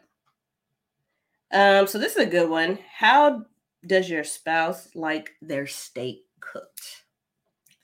Um, 1.52 1.86
so 1.86 1.98
this 1.98 2.16
is 2.16 2.22
a 2.22 2.26
good 2.26 2.50
one. 2.50 2.80
How 2.92 3.44
does 3.86 4.10
your 4.10 4.24
spouse 4.24 4.88
like 4.94 5.30
their 5.40 5.66
steak 5.66 6.24
cooked? 6.40 7.04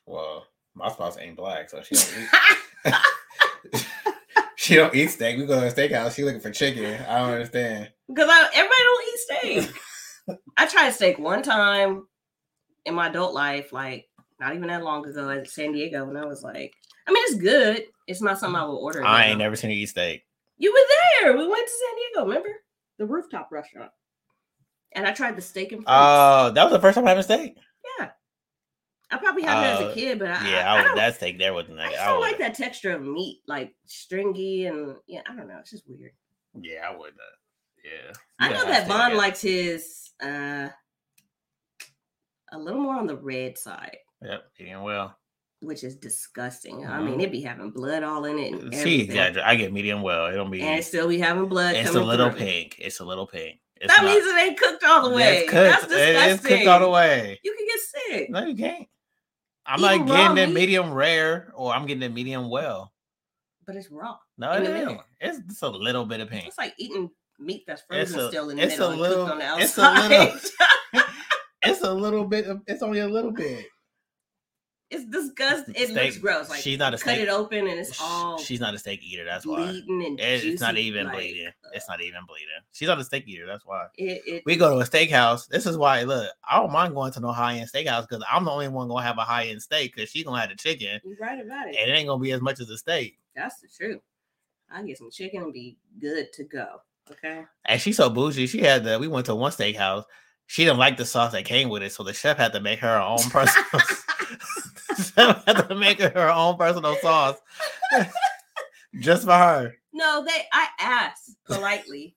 Well, 0.06 0.46
my 0.74 0.90
spouse 0.90 1.18
ain't 1.18 1.36
black, 1.36 1.70
so 1.70 1.82
she 1.82 1.94
don't 1.94 2.14
eat. 2.86 2.94
she 4.56 4.76
don't 4.76 4.94
eat 4.94 5.08
steak. 5.08 5.38
We 5.38 5.46
go 5.46 5.60
to 5.60 5.66
a 5.66 5.72
steakhouse. 5.72 6.14
She 6.14 6.24
looking 6.24 6.40
for 6.40 6.50
chicken. 6.50 7.00
I 7.08 7.18
don't 7.18 7.30
understand. 7.30 7.90
Because 8.08 8.28
everybody 8.54 8.82
don't 8.84 9.04
eat 9.08 9.18
steak. 9.18 10.38
I 10.56 10.66
tried 10.66 10.90
steak 10.92 11.18
one 11.18 11.42
time 11.42 12.06
in 12.84 12.94
my 12.94 13.08
adult 13.08 13.34
life, 13.34 13.72
like 13.72 14.08
not 14.40 14.54
even 14.54 14.68
that 14.68 14.82
long 14.82 15.06
ago 15.06 15.30
at 15.30 15.48
San 15.48 15.72
Diego, 15.72 16.08
and 16.08 16.18
I 16.18 16.24
was 16.24 16.42
like, 16.42 16.72
I 17.06 17.12
mean, 17.12 17.22
it's 17.26 17.36
good. 17.36 17.84
It's 18.06 18.22
not 18.22 18.38
something 18.38 18.60
I 18.60 18.64
will 18.64 18.76
order. 18.76 19.04
I 19.04 19.22
now. 19.22 19.30
ain't 19.30 19.38
never 19.38 19.56
seen 19.56 19.70
her 19.70 19.76
eat 19.76 19.86
steak. 19.86 20.24
You 20.58 20.72
were 20.72 21.24
there. 21.24 21.36
We 21.36 21.48
went 21.48 21.66
to 21.66 21.72
San 21.72 21.96
Diego. 21.96 22.28
Remember 22.28 22.48
the 22.98 23.06
rooftop 23.06 23.48
restaurant? 23.50 23.90
And 24.94 25.06
I 25.06 25.12
tried 25.12 25.36
the 25.36 25.42
steak 25.42 25.72
and 25.72 25.80
fruits. 25.80 25.90
Oh, 25.90 26.50
that 26.54 26.64
was 26.64 26.72
the 26.72 26.80
first 26.80 26.94
time 26.96 27.06
having 27.06 27.22
steak. 27.22 27.56
yeah, 27.98 28.10
I 29.10 29.16
probably 29.18 29.42
had 29.42 29.62
it 29.62 29.66
as 29.74 29.80
Uh, 29.80 29.88
a 29.90 29.94
kid, 29.94 30.18
but 30.18 30.28
I, 30.28 30.50
Yeah, 30.50 30.72
I, 30.72 30.76
I, 30.76 30.80
I 30.80 30.84
don't, 30.84 30.96
that 30.96 31.14
steak 31.16 31.38
there 31.38 31.54
wasn't. 31.54 31.80
I 31.80 31.86
I 31.88 32.06
don't 32.06 32.20
like 32.20 32.38
that 32.38 32.54
texture 32.54 32.92
of 32.92 33.02
meat, 33.02 33.40
like 33.46 33.74
stringy 33.86 34.66
and 34.66 34.96
yeah, 35.06 35.20
I 35.28 35.34
don't 35.34 35.48
know. 35.48 35.58
It's 35.60 35.70
just 35.70 35.84
weird. 35.88 36.12
Yeah, 36.60 36.88
I 36.90 36.96
would. 36.96 37.10
Uh, 37.12 37.36
yeah. 37.84 38.12
I 38.38 38.48
know 38.52 38.64
that 38.66 38.84
steak, 38.86 39.14
likes 39.16 39.40
his 39.42 40.10
uh 40.22 40.68
a 42.52 42.58
little 42.58 42.80
more 42.80 42.96
on 42.96 43.06
the 43.06 43.16
red 43.16 43.56
side. 43.58 43.96
Yep, 44.22 44.44
eating 44.60 44.82
well. 44.82 45.16
which 45.60 45.84
is 45.84 45.96
disgusting. 45.96 46.86
I 46.86 47.00
mean, 47.00 47.20
it 47.20 47.32
be 47.32 47.40
having 47.40 47.70
blood 47.70 48.02
all 48.02 48.24
in 48.26 48.38
it. 48.38 48.52
And 48.52 48.74
See, 48.74 49.04
yeah, 49.04 49.32
I 49.44 49.54
get 49.56 49.72
medium 49.72 50.02
well. 50.02 50.26
It 50.26 50.32
don't 50.34 50.50
be. 50.50 50.60
and 50.62 50.84
still 50.84 51.08
be 51.08 51.18
having 51.18 51.46
blood. 51.46 51.74
It's 51.76 51.94
a 51.94 52.00
little 52.00 52.30
through. 52.30 52.38
pink. 52.40 52.76
It's 52.78 53.00
a 53.00 53.04
little 53.04 53.26
pink. 53.26 53.58
It's 53.82 53.94
That 53.94 54.02
not- 54.04 54.10
means 54.14 54.24
it 54.26 54.36
ain't 54.38 54.58
cooked 54.58 54.84
all 54.84 55.08
the 55.10 55.14
way. 55.14 55.38
It's 55.40 55.50
cooked. 55.50 55.70
That's 55.70 55.86
disgusting. 55.88 56.16
It 56.16 56.32
is 56.32 56.40
cooked 56.40 56.66
all 56.68 56.80
the 56.80 56.88
way. 56.88 57.40
You 57.42 57.54
can 57.56 57.66
get 57.66 57.80
sick. 57.80 58.30
No, 58.30 58.44
you 58.46 58.56
can't. 58.56 58.86
I'm 59.66 59.80
not 59.80 60.08
raw 60.08 60.32
getting 60.34 60.38
it 60.50 60.54
medium 60.54 60.92
rare, 60.92 61.52
or 61.56 61.72
I'm 61.74 61.86
getting 61.86 62.02
it 62.02 62.12
medium 62.12 62.48
well. 62.48 62.92
But 63.66 63.76
it's 63.76 63.90
raw. 63.90 64.16
No, 64.38 64.52
In 64.52 64.62
it 64.62 64.66
the 64.66 64.74
ain't. 64.76 64.86
middle. 64.88 65.04
It's 65.20 65.38
just 65.48 65.62
a 65.62 65.68
little 65.68 66.04
bit 66.06 66.20
of 66.20 66.30
pink. 66.30 66.46
It's 66.46 66.58
like 66.58 66.74
eating 66.78 67.10
meat 67.38 67.64
that's 67.66 67.82
It's 67.90 68.12
frozen 68.12 68.20
a- 68.20 68.28
still 68.28 68.50
in 68.50 68.56
the 68.56 68.62
it's 68.62 68.74
a 68.74 68.78
middle 68.78 68.92
and 68.92 69.00
little- 69.00 69.26
cooked 69.26 69.32
on 69.32 69.38
the 69.58 69.64
it's 69.64 69.78
a 69.78 69.82
outside. 69.82 70.08
little- 70.10 70.40
It's 71.64 71.80
a 71.82 71.92
little 71.92 72.24
bit. 72.24 72.46
Of, 72.46 72.60
it's 72.66 72.82
only 72.82 73.00
a 73.00 73.08
little 73.08 73.30
bit. 73.32 73.66
It's 74.92 75.04
disgusting. 75.06 75.74
It 75.76 75.90
looks 75.90 76.18
gross. 76.18 76.48
Like 76.50 76.60
she's 76.60 76.78
not 76.78 76.92
a 76.94 76.96
cut 76.98 77.14
steak- 77.14 77.20
it 77.20 77.28
open 77.28 77.66
and 77.66 77.80
it's 77.80 78.00
all 78.00 78.38
She's 78.38 78.60
not 78.60 78.74
a 78.74 78.78
steak 78.78 79.02
eater. 79.02 79.24
That's 79.24 79.46
why. 79.46 79.56
bleeding 79.66 80.04
and 80.06 80.20
It- 80.20 80.44
It's 80.44 80.60
not 80.60 80.76
even 80.76 81.06
like, 81.06 81.14
bleeding. 81.14 81.50
It's 81.72 81.88
uh, 81.88 81.92
not 81.92 82.02
even 82.02 82.20
bleeding. 82.26 82.48
She's 82.72 82.88
not 82.88 82.98
a 83.00 83.04
steak 83.04 83.26
eater. 83.26 83.46
That's 83.46 83.64
why. 83.64 83.86
It, 83.96 84.22
it, 84.26 84.42
We 84.44 84.56
go 84.56 84.70
to 84.70 84.84
a 84.84 84.88
steakhouse. 84.88 85.48
This 85.48 85.66
is 85.66 85.76
why. 85.78 86.02
Look, 86.02 86.30
I 86.48 86.58
don't 86.60 86.70
mind 86.72 86.94
going 86.94 87.12
to 87.12 87.20
no 87.20 87.32
high 87.32 87.56
end 87.56 87.70
steakhouse 87.72 88.08
because 88.08 88.24
I'm 88.30 88.44
the 88.44 88.50
only 88.50 88.68
one 88.68 88.88
gonna 88.88 89.02
have 89.02 89.18
a 89.18 89.22
high 89.22 89.46
end 89.46 89.62
steak 89.62 89.94
because 89.94 90.10
she's 90.10 90.24
gonna 90.24 90.40
have 90.40 90.50
the 90.50 90.56
chicken, 90.56 91.00
you're 91.04 91.16
right 91.20 91.40
about 91.44 91.68
it. 91.68 91.76
and 91.80 91.90
it 91.90 91.94
ain't 91.94 92.08
gonna 92.08 92.22
be 92.22 92.32
as 92.32 92.40
much 92.40 92.60
as 92.60 92.68
a 92.70 92.76
steak. 92.78 93.18
That's 93.34 93.60
the 93.60 93.68
truth. 93.68 94.00
I 94.70 94.82
get 94.82 94.98
some 94.98 95.10
chicken 95.10 95.42
and 95.42 95.52
be 95.52 95.76
good 96.00 96.32
to 96.34 96.44
go. 96.44 96.82
Okay. 97.10 97.44
And 97.64 97.80
she's 97.80 97.96
so 97.96 98.08
bougie. 98.10 98.46
She 98.46 98.60
had 98.60 98.84
the. 98.84 98.98
We 98.98 99.08
went 99.08 99.26
to 99.26 99.34
one 99.34 99.52
steakhouse. 99.52 100.04
She 100.46 100.64
didn't 100.64 100.78
like 100.78 100.96
the 100.96 101.04
sauce 101.06 101.32
that 101.32 101.44
came 101.44 101.68
with 101.68 101.82
it, 101.82 101.92
so 101.92 102.02
the 102.02 102.12
chef 102.12 102.36
had 102.36 102.52
to 102.52 102.60
make 102.60 102.78
her 102.80 102.88
her 102.96 103.00
own 103.00 103.18
personal. 103.30 103.66
had 105.16 105.68
to 105.68 105.74
make 105.74 106.00
her 106.00 106.30
own 106.30 106.56
personal 106.56 106.96
sauce 106.96 107.36
just 109.00 109.24
for 109.24 109.32
her. 109.32 109.74
No, 109.92 110.24
they. 110.24 110.42
I 110.52 110.68
asked 110.80 111.36
politely. 111.44 112.16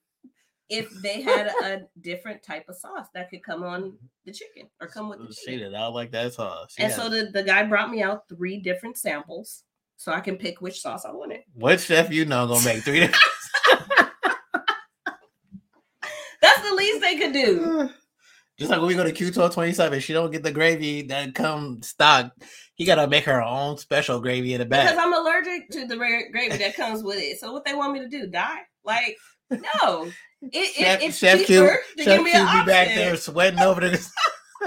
if 0.68 0.90
they 1.02 1.20
had 1.22 1.46
a 1.62 1.82
different 2.00 2.42
type 2.42 2.64
of 2.68 2.74
sauce 2.76 3.06
that 3.14 3.30
could 3.30 3.42
come 3.42 3.62
on 3.62 3.96
the 4.24 4.32
chicken 4.32 4.68
or 4.80 4.88
come 4.88 5.08
with 5.08 5.20
the 5.20 5.32
She 5.32 5.44
chicken. 5.52 5.58
did 5.60 5.72
not 5.72 5.94
like 5.94 6.10
that 6.12 6.32
sauce. 6.32 6.74
She 6.76 6.82
And 6.82 6.92
so 6.92 7.08
the, 7.08 7.30
the 7.32 7.42
guy 7.44 7.62
brought 7.64 7.90
me 7.90 8.02
out 8.02 8.28
three 8.28 8.58
different 8.58 8.98
samples 8.98 9.62
so 9.96 10.10
I 10.12 10.18
can 10.20 10.36
pick 10.36 10.60
which 10.60 10.80
sauce 10.80 11.04
I 11.04 11.12
wanted. 11.12 11.42
what 11.54 11.78
chef 11.80 12.10
you 12.12 12.24
know 12.24 12.46
gonna 12.48 12.64
make 12.64 12.82
three? 12.82 13.00
different- 13.00 13.22
That's 16.42 16.68
the 16.68 16.74
least 16.74 17.00
they 17.00 17.16
could 17.16 17.32
do. 17.32 17.90
Just 18.58 18.70
like 18.70 18.80
when 18.80 18.88
we 18.88 18.94
go 18.94 19.04
to 19.04 19.12
Q12 19.12 19.52
27, 19.52 20.00
she 20.00 20.12
don't 20.14 20.30
get 20.30 20.42
the 20.42 20.50
gravy 20.50 21.02
that 21.02 21.34
come 21.34 21.82
stock. 21.82 22.32
He 22.74 22.86
gotta 22.86 23.06
make 23.06 23.24
her 23.24 23.42
own 23.42 23.76
special 23.76 24.18
gravy 24.20 24.54
in 24.54 24.60
the 24.60 24.64
back. 24.64 24.90
Because. 24.90 25.04
I'm 25.04 25.12
allergic 25.12 25.68
to 25.70 25.86
the 25.86 25.96
gravy 25.96 26.56
that 26.56 26.74
comes 26.74 27.02
with 27.02 27.18
it. 27.18 27.38
So 27.38 27.52
what 27.52 27.64
they 27.66 27.74
want 27.74 27.92
me 27.92 28.00
to 28.00 28.08
do? 28.08 28.26
Die? 28.26 28.58
Like, 28.82 29.16
no. 29.50 30.10
It, 30.42 30.52
it, 30.52 31.02
it's 31.02 31.18
Chef 31.18 31.40
cheaper 31.40 31.46
Q, 31.46 31.78
to 31.98 32.04
Chef 32.04 32.16
give 32.16 32.24
me 32.24 32.30
Q 32.30 32.40
an 32.40 32.64
be 32.64 32.70
back 32.70 32.88
there 32.88 33.16
sweating 33.16 33.60
over 33.60 33.80
this, 33.80 34.10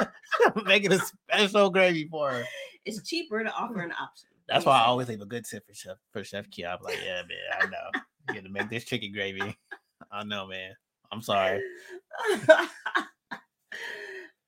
making 0.65 0.91
a 0.91 0.99
special 0.99 1.69
gravy 1.69 2.07
for 2.07 2.31
her. 2.31 2.43
It's 2.85 3.01
cheaper 3.07 3.43
to 3.43 3.51
offer 3.51 3.81
an 3.81 3.91
option. 3.91 4.29
That's 4.47 4.65
why 4.65 4.79
I 4.79 4.85
always 4.85 5.07
leave 5.07 5.21
a 5.21 5.25
good 5.25 5.45
tip 5.45 5.65
for 5.65 5.73
Chef 5.73 5.97
for 6.11 6.23
Chef 6.23 6.49
Q. 6.51 6.67
I'm 6.67 6.79
like, 6.83 6.99
yeah, 7.03 7.21
man, 7.21 7.61
I 7.61 7.65
know. 7.65 8.01
You 8.27 8.35
got 8.35 8.43
to 8.43 8.49
make 8.49 8.69
this 8.69 8.83
chicken 8.83 9.11
gravy. 9.13 9.57
I 10.11 10.23
know, 10.23 10.47
man. 10.47 10.73
I'm 11.11 11.21
sorry. 11.21 11.61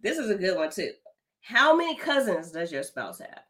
this 0.01 0.17
is 0.17 0.29
a 0.29 0.35
good 0.35 0.55
one 0.57 0.69
too. 0.71 0.91
How 1.41 1.75
many 1.75 1.95
cousins 1.95 2.51
does 2.51 2.71
your 2.71 2.83
spouse 2.83 3.19
have? 3.19 3.41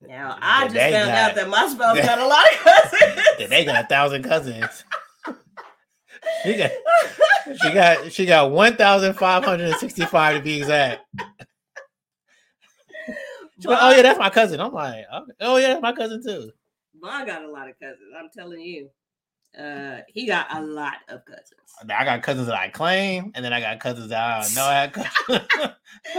Now 0.00 0.38
I 0.40 0.64
just 0.64 0.76
found 0.76 0.92
got- 0.92 1.08
out 1.08 1.34
that 1.34 1.48
my 1.48 1.68
spouse 1.68 1.96
they- 1.96 2.02
got 2.02 2.18
a 2.18 2.26
lot 2.26 2.44
of 2.52 2.58
cousins. 2.58 3.48
They 3.50 3.64
got 3.64 3.84
a 3.84 3.88
thousand 3.88 4.22
cousins. 4.24 4.84
She 6.42 6.54
got 6.56 6.70
she 7.62 7.72
got 7.72 8.12
she 8.12 8.26
got 8.26 8.50
one 8.50 8.76
thousand 8.76 9.14
five 9.14 9.42
hundred 9.42 9.70
and 9.70 9.76
sixty 9.78 10.04
five 10.04 10.36
to 10.36 10.42
be 10.42 10.58
exact. 10.58 11.02
Like, 13.64 13.78
oh 13.82 13.90
yeah, 13.94 14.02
that's 14.02 14.18
my 14.18 14.30
cousin. 14.30 14.60
I'm 14.60 14.72
like, 14.72 15.04
oh 15.40 15.56
yeah, 15.56 15.68
that's 15.68 15.82
my 15.82 15.92
cousin 15.92 16.22
too. 16.22 16.50
Vaughn 17.00 17.26
got 17.26 17.42
a 17.44 17.50
lot 17.50 17.68
of 17.68 17.78
cousins. 17.78 18.12
I'm 18.18 18.28
telling 18.36 18.60
you. 18.60 18.88
Uh, 19.58 20.00
he 20.08 20.26
got 20.26 20.46
a 20.56 20.60
lot 20.62 20.98
of 21.08 21.24
cousins. 21.24 21.60
I 21.82 22.04
got 22.04 22.22
cousins 22.22 22.46
that 22.46 22.56
I 22.56 22.68
claim, 22.68 23.32
and 23.34 23.44
then 23.44 23.52
I 23.52 23.60
got 23.60 23.80
cousins 23.80 24.08
that 24.10 24.20
I 24.22 24.42
don't 24.42 24.54
know 24.54 24.64
I 24.64 25.74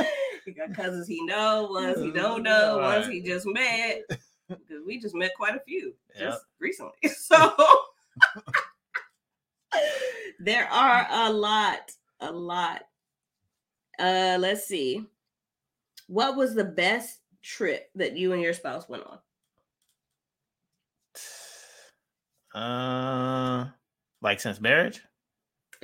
he 0.45 0.51
got 0.51 0.73
cousins 0.73 1.07
he 1.07 1.23
know, 1.25 1.67
ones 1.71 2.01
he 2.01 2.11
don't 2.11 2.43
know, 2.43 2.79
ones 2.79 3.05
Right. 3.07 3.13
he 3.15 3.21
just 3.21 3.45
met. 3.47 4.01
Because 4.49 4.83
we 4.85 4.99
just 4.99 5.15
met 5.15 5.31
quite 5.37 5.55
a 5.55 5.61
few 5.61 5.93
Yep. 6.19 6.29
just 6.29 6.45
recently. 6.59 6.91
So 7.09 7.53
there 10.39 10.67
are 10.69 11.07
a 11.09 11.31
lot, 11.31 11.91
a 12.19 12.31
lot. 12.31 12.81
Uh 13.99 14.37
let's 14.39 14.65
see. 14.67 15.05
What 16.07 16.35
was 16.35 16.53
the 16.55 16.65
best 16.65 17.19
trip 17.41 17.89
that 17.95 18.17
you 18.17 18.33
and 18.33 18.41
your 18.41 18.53
spouse 18.53 18.89
went 18.89 19.03
on? 19.05 19.19
Uh, 22.53 23.65
like 24.21 24.39
since 24.39 24.59
marriage, 24.61 25.01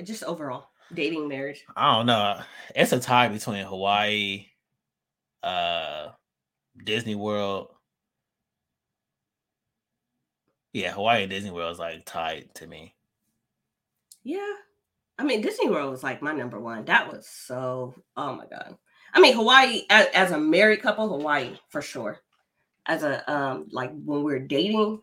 Just 0.02 0.24
overall 0.24 0.68
dating 0.92 1.28
marriage. 1.28 1.64
I 1.76 1.96
don't 1.96 2.06
know. 2.06 2.40
It's 2.74 2.92
a 2.92 3.00
tie 3.00 3.28
between 3.28 3.64
Hawaii, 3.64 4.46
uh, 5.42 6.08
Disney 6.82 7.14
World. 7.14 7.68
Yeah, 10.72 10.92
Hawaii 10.92 11.22
and 11.22 11.30
Disney 11.30 11.50
World 11.50 11.72
is 11.72 11.78
like 11.78 12.04
tied 12.04 12.54
to 12.56 12.66
me. 12.66 12.94
Yeah. 14.22 14.54
I 15.18 15.24
mean, 15.24 15.40
Disney 15.40 15.68
World 15.68 15.90
was 15.90 16.02
like 16.02 16.22
my 16.22 16.32
number 16.32 16.60
one. 16.60 16.84
That 16.84 17.10
was 17.12 17.26
so, 17.26 17.94
oh 18.16 18.34
my 18.34 18.46
God. 18.46 18.76
I 19.12 19.20
mean, 19.20 19.34
Hawaii, 19.34 19.82
as, 19.90 20.06
as 20.14 20.30
a 20.30 20.38
married 20.38 20.82
couple, 20.82 21.08
Hawaii 21.08 21.58
for 21.70 21.82
sure. 21.82 22.20
As 22.86 23.02
a, 23.02 23.30
um, 23.30 23.66
like 23.72 23.90
when 24.04 24.22
we 24.22 24.34
are 24.34 24.38
dating, 24.38 25.00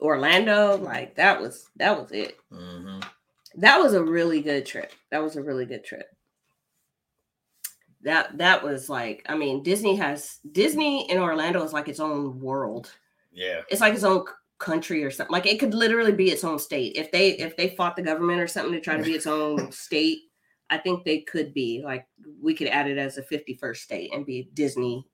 Orlando, 0.00 0.76
like 0.78 1.14
that 1.16 1.40
was, 1.40 1.68
that 1.76 1.98
was 2.00 2.10
it. 2.12 2.38
hmm 2.50 3.00
That 3.56 3.78
was 3.78 3.94
a 3.94 4.02
really 4.02 4.40
good 4.42 4.66
trip. 4.66 4.92
That 5.10 5.22
was 5.22 5.36
a 5.36 5.42
really 5.42 5.66
good 5.66 5.84
trip. 5.84 6.06
That, 8.02 8.38
that 8.38 8.62
was 8.62 8.88
like, 8.88 9.24
I 9.28 9.36
mean, 9.36 9.62
Disney 9.62 9.94
has, 9.96 10.38
Disney 10.52 11.10
in 11.10 11.18
Orlando 11.18 11.62
is 11.62 11.72
like 11.74 11.88
its 11.88 12.00
own 12.00 12.40
world 12.40 12.90
Yeah. 13.32 13.60
it's 13.68 13.82
like 13.82 13.94
its 13.94 14.04
own 14.04 14.24
country 14.58 15.04
or 15.04 15.10
something. 15.10 15.32
Like 15.32 15.46
it 15.46 15.58
could 15.60 15.74
literally 15.74 16.12
be 16.12 16.30
its 16.30 16.44
own 16.44 16.58
state. 16.58 16.96
If 16.96 17.10
they 17.12 17.30
if 17.38 17.56
they 17.56 17.70
fought 17.70 17.96
the 17.96 18.02
government 18.02 18.40
or 18.40 18.46
something 18.46 18.72
to 18.72 18.80
try 18.80 18.96
to 18.96 19.02
be 19.02 19.12
its 19.14 19.26
own 19.26 19.72
state, 19.86 20.18
I 20.68 20.78
think 20.78 21.04
they 21.04 21.20
could 21.22 21.52
be 21.54 21.82
like 21.84 22.06
we 22.40 22.54
could 22.54 22.68
add 22.68 22.86
it 22.88 22.98
as 22.98 23.16
a 23.18 23.22
51st 23.22 23.76
state 23.78 24.14
and 24.14 24.24
be 24.26 24.50
Disney 24.54 25.04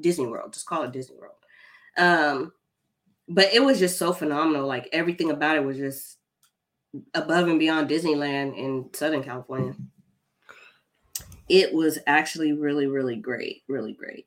Disney 0.00 0.26
World. 0.26 0.52
Just 0.52 0.66
call 0.66 0.82
it 0.82 0.92
Disney 0.92 1.16
World. 1.16 1.36
Um 1.96 2.52
but 3.30 3.54
it 3.54 3.62
was 3.62 3.78
just 3.78 3.96
so 3.96 4.12
phenomenal. 4.12 4.66
Like 4.66 4.88
everything 4.92 5.30
about 5.30 5.56
it 5.56 5.64
was 5.64 5.78
just 5.78 6.18
above 7.14 7.46
and 7.48 7.60
beyond 7.60 7.88
Disneyland 7.88 8.58
in 8.58 8.90
Southern 8.92 9.22
California. 9.22 9.74
It 11.48 11.72
was 11.72 11.98
actually 12.06 12.52
really, 12.52 12.88
really 12.88 13.16
great. 13.16 13.62
Really 13.68 13.92
great. 13.92 14.26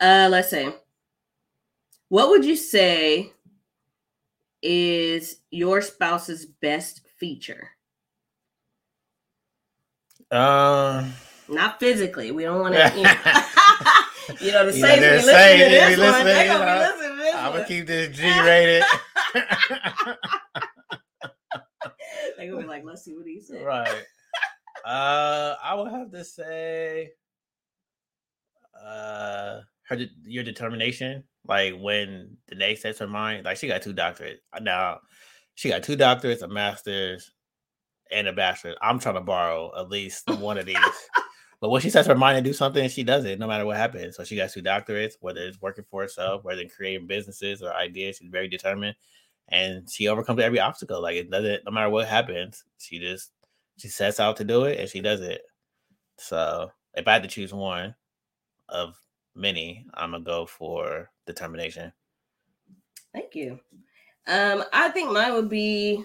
Uh 0.00 0.28
let's 0.30 0.50
say 0.50 0.74
what 2.08 2.28
would 2.28 2.44
you 2.44 2.56
say 2.56 3.32
is 4.62 5.36
your 5.50 5.80
spouse's 5.80 6.44
best 6.44 7.02
feature? 7.18 7.70
Um. 10.32 11.12
Not 11.48 11.80
physically. 11.80 12.30
We 12.30 12.44
don't 12.44 12.60
want 12.60 12.74
to, 12.74 12.92
you 12.96 13.02
know, 13.02 13.14
you 14.40 14.52
know 14.52 14.70
the 14.70 14.76
You 14.76 14.82
know, 14.82 14.94
be 14.94 15.00
they're 15.00 15.16
listening 15.16 15.34
saying 15.34 15.58
to 15.58 15.64
this 15.70 15.98
one. 15.98 16.08
listening, 16.08 16.24
They're 16.24 16.44
you 16.44 16.52
gonna 16.52 16.72
be 16.72 16.80
listening 16.80 17.10
to 17.10 17.22
this 17.22 17.34
I'm 17.34 17.52
gonna 17.52 17.64
keep 17.66 17.86
this 17.86 18.16
G 18.16 18.40
rated. 18.40 18.84
They're 22.36 22.50
gonna 22.50 22.62
be 22.62 22.68
like, 22.68 22.84
let's 22.84 23.04
see 23.04 23.14
what 23.14 23.26
he 23.26 23.40
said. 23.40 23.64
right. 23.64 24.04
Uh, 24.84 25.56
I 25.62 25.74
would 25.74 25.90
have 25.90 26.10
to 26.10 26.24
say, 26.24 27.10
uh, 28.82 29.60
her 29.88 29.96
your 30.24 30.44
determination. 30.44 31.24
Like 31.46 31.74
when 31.78 32.36
Danae 32.48 32.76
sets 32.76 32.98
her 32.98 33.08
mind, 33.08 33.44
like 33.44 33.56
she 33.56 33.68
got 33.68 33.82
two 33.82 33.94
doctorates 33.94 34.38
now. 34.60 35.00
She 35.54 35.68
got 35.68 35.82
two 35.82 35.96
doctorates, 35.96 36.42
a 36.42 36.48
master's, 36.48 37.30
and 38.10 38.28
a 38.28 38.32
bachelor's. 38.32 38.76
I'm 38.80 38.98
trying 38.98 39.16
to 39.16 39.20
borrow 39.20 39.70
at 39.78 39.90
least 39.90 40.28
one 40.38 40.58
of 40.58 40.66
these. 40.66 40.76
But 41.60 41.68
when 41.68 41.82
she 41.82 41.90
sets 41.90 42.08
her 42.08 42.14
mind 42.14 42.42
to 42.42 42.48
do 42.48 42.54
something, 42.54 42.88
she 42.88 43.04
does 43.04 43.26
it 43.26 43.38
no 43.38 43.46
matter 43.46 43.66
what 43.66 43.76
happens. 43.76 44.16
So 44.16 44.24
she 44.24 44.36
got 44.36 44.50
two 44.50 44.62
doctorates, 44.62 45.14
whether 45.20 45.40
it's 45.40 45.60
working 45.60 45.84
for 45.90 46.02
herself, 46.02 46.42
whether 46.42 46.62
it's 46.62 46.74
creating 46.74 47.06
businesses 47.06 47.62
or 47.62 47.74
ideas. 47.74 48.16
She's 48.16 48.30
very 48.30 48.48
determined, 48.48 48.96
and 49.48 49.88
she 49.90 50.08
overcomes 50.08 50.40
every 50.40 50.58
obstacle. 50.58 51.02
Like 51.02 51.16
it 51.16 51.30
doesn't, 51.30 51.64
no 51.66 51.70
matter 51.70 51.90
what 51.90 52.08
happens, 52.08 52.64
she 52.78 52.98
just 52.98 53.32
she 53.76 53.88
sets 53.88 54.20
out 54.20 54.36
to 54.38 54.44
do 54.44 54.64
it 54.64 54.80
and 54.80 54.88
she 54.88 55.00
does 55.00 55.20
it. 55.20 55.42
So 56.18 56.70
if 56.94 57.06
I 57.06 57.14
had 57.14 57.22
to 57.22 57.28
choose 57.28 57.52
one 57.52 57.94
of 58.68 58.98
many, 59.34 59.86
I'm 59.94 60.12
gonna 60.12 60.24
go 60.24 60.46
for 60.46 61.10
determination. 61.26 61.92
Thank 63.12 63.34
you. 63.34 63.60
Um, 64.26 64.64
I 64.72 64.88
think 64.90 65.10
mine 65.10 65.32
would 65.34 65.48
be 65.48 66.04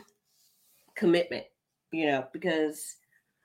commitment, 0.96 1.46
you 1.92 2.08
know, 2.08 2.28
because 2.34 2.96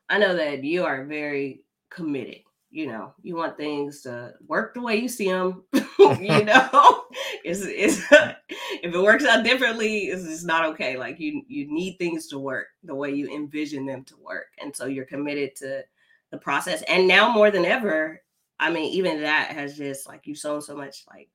I 0.09 0.19
know 0.19 0.35
that 0.35 0.65
you 0.65 0.85
are 0.85 1.05
very 1.05 1.63
committed. 1.91 2.39
You 2.73 2.87
know, 2.87 3.15
you 3.23 3.35
want 3.35 3.57
things 3.57 4.03
to 4.03 4.35
work 4.47 4.75
the 4.75 4.81
way 4.81 4.97
you 4.97 5.09
see 5.09 5.29
them. 5.29 5.65
you 5.73 5.85
know, 6.45 7.05
it's, 7.45 7.63
it's 7.65 8.01
if 8.83 8.95
it 8.95 9.03
works 9.03 9.25
out 9.25 9.45
differently, 9.45 10.05
it's 10.05 10.25
just 10.25 10.47
not 10.47 10.65
okay. 10.67 10.97
Like 10.97 11.19
you, 11.19 11.43
you 11.49 11.73
need 11.73 11.97
things 11.97 12.29
to 12.29 12.39
work 12.39 12.69
the 12.85 12.95
way 12.95 13.13
you 13.13 13.29
envision 13.29 13.87
them 13.87 14.05
to 14.05 14.17
work, 14.17 14.47
and 14.61 14.75
so 14.75 14.87
you're 14.87 15.05
committed 15.05 15.57
to 15.57 15.83
the 16.31 16.39
process. 16.39 16.83
And 16.83 17.09
now 17.09 17.33
more 17.33 17.51
than 17.51 17.65
ever, 17.65 18.23
I 18.61 18.71
mean, 18.71 18.93
even 18.93 19.23
that 19.23 19.51
has 19.51 19.77
just 19.77 20.07
like 20.07 20.27
you've 20.27 20.39
shown 20.39 20.63
so 20.63 20.77
much 20.77 21.05
like 21.09 21.29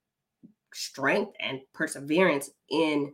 strength 0.74 1.34
and 1.40 1.60
perseverance 1.74 2.50
in 2.70 3.14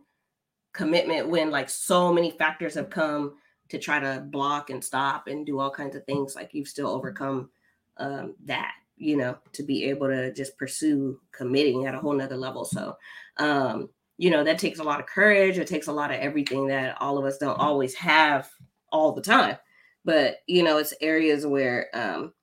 commitment 0.72 1.28
when 1.28 1.50
like 1.50 1.68
so 1.68 2.12
many 2.12 2.30
factors 2.30 2.74
have 2.74 2.90
come 2.90 3.34
to 3.72 3.78
try 3.78 3.98
to 3.98 4.22
block 4.30 4.68
and 4.68 4.84
stop 4.84 5.28
and 5.28 5.46
do 5.46 5.58
all 5.58 5.70
kinds 5.70 5.96
of 5.96 6.04
things 6.04 6.36
like 6.36 6.52
you've 6.52 6.68
still 6.68 6.88
overcome 6.88 7.48
um, 7.96 8.34
that 8.44 8.72
you 8.98 9.16
know 9.16 9.36
to 9.52 9.62
be 9.62 9.84
able 9.84 10.08
to 10.08 10.30
just 10.32 10.58
pursue 10.58 11.18
committing 11.32 11.86
at 11.86 11.94
a 11.94 11.98
whole 11.98 12.12
nother 12.12 12.36
level. 12.36 12.66
So 12.66 12.96
um 13.38 13.88
you 14.18 14.28
know 14.30 14.44
that 14.44 14.58
takes 14.58 14.78
a 14.78 14.84
lot 14.84 15.00
of 15.00 15.06
courage 15.06 15.58
it 15.58 15.66
takes 15.66 15.86
a 15.86 15.92
lot 15.92 16.10
of 16.12 16.20
everything 16.20 16.66
that 16.66 17.00
all 17.00 17.16
of 17.16 17.24
us 17.24 17.38
don't 17.38 17.58
always 17.58 17.94
have 17.94 18.50
all 18.90 19.12
the 19.12 19.22
time. 19.22 19.56
But 20.04 20.42
you 20.46 20.62
know 20.62 20.76
it's 20.76 20.92
areas 21.00 21.46
where 21.46 21.88
um 21.94 22.34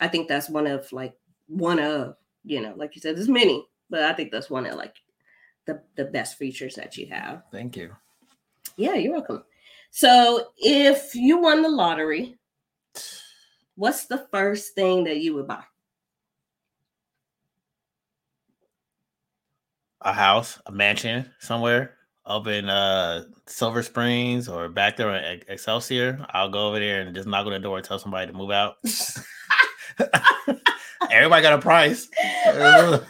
i 0.00 0.06
think 0.06 0.28
that's 0.28 0.48
one 0.48 0.68
of 0.68 0.90
like 0.92 1.14
one 1.48 1.80
of 1.80 2.14
you 2.44 2.60
know 2.60 2.74
like 2.76 2.94
you 2.94 3.00
said 3.00 3.16
there's 3.16 3.28
many 3.28 3.66
but 3.88 4.02
i 4.02 4.12
think 4.12 4.30
that's 4.30 4.50
one 4.50 4.66
of 4.66 4.74
like 4.74 4.94
the 5.66 5.82
the 5.96 6.04
best 6.04 6.38
features 6.38 6.76
that 6.76 6.96
you 6.96 7.08
have. 7.08 7.42
Thank 7.52 7.76
you. 7.76 7.94
Yeah, 8.76 8.94
you're 8.94 9.12
welcome. 9.12 9.42
So, 9.96 10.48
if 10.58 11.14
you 11.14 11.38
won 11.38 11.62
the 11.62 11.70
lottery, 11.70 12.36
what's 13.76 14.04
the 14.04 14.28
first 14.30 14.74
thing 14.74 15.04
that 15.04 15.20
you 15.20 15.34
would 15.36 15.48
buy? 15.48 15.62
A 20.02 20.12
house, 20.12 20.60
a 20.66 20.70
mansion 20.70 21.30
somewhere 21.38 21.94
up 22.26 22.46
in 22.46 22.68
uh 22.68 23.24
Silver 23.46 23.82
Springs 23.82 24.50
or 24.50 24.68
back 24.68 24.98
there 24.98 25.14
in 25.14 25.40
Excelsior. 25.48 26.26
I'll 26.28 26.50
go 26.50 26.68
over 26.68 26.78
there 26.78 27.00
and 27.00 27.14
just 27.14 27.26
knock 27.26 27.46
on 27.46 27.52
the 27.52 27.58
door 27.58 27.78
and 27.78 27.86
tell 27.86 27.98
somebody 27.98 28.30
to 28.30 28.36
move 28.36 28.50
out. 28.50 28.76
Everybody 31.10 31.40
got 31.40 31.58
a 31.58 31.62
price. 31.62 32.10
Everybody 32.44 33.00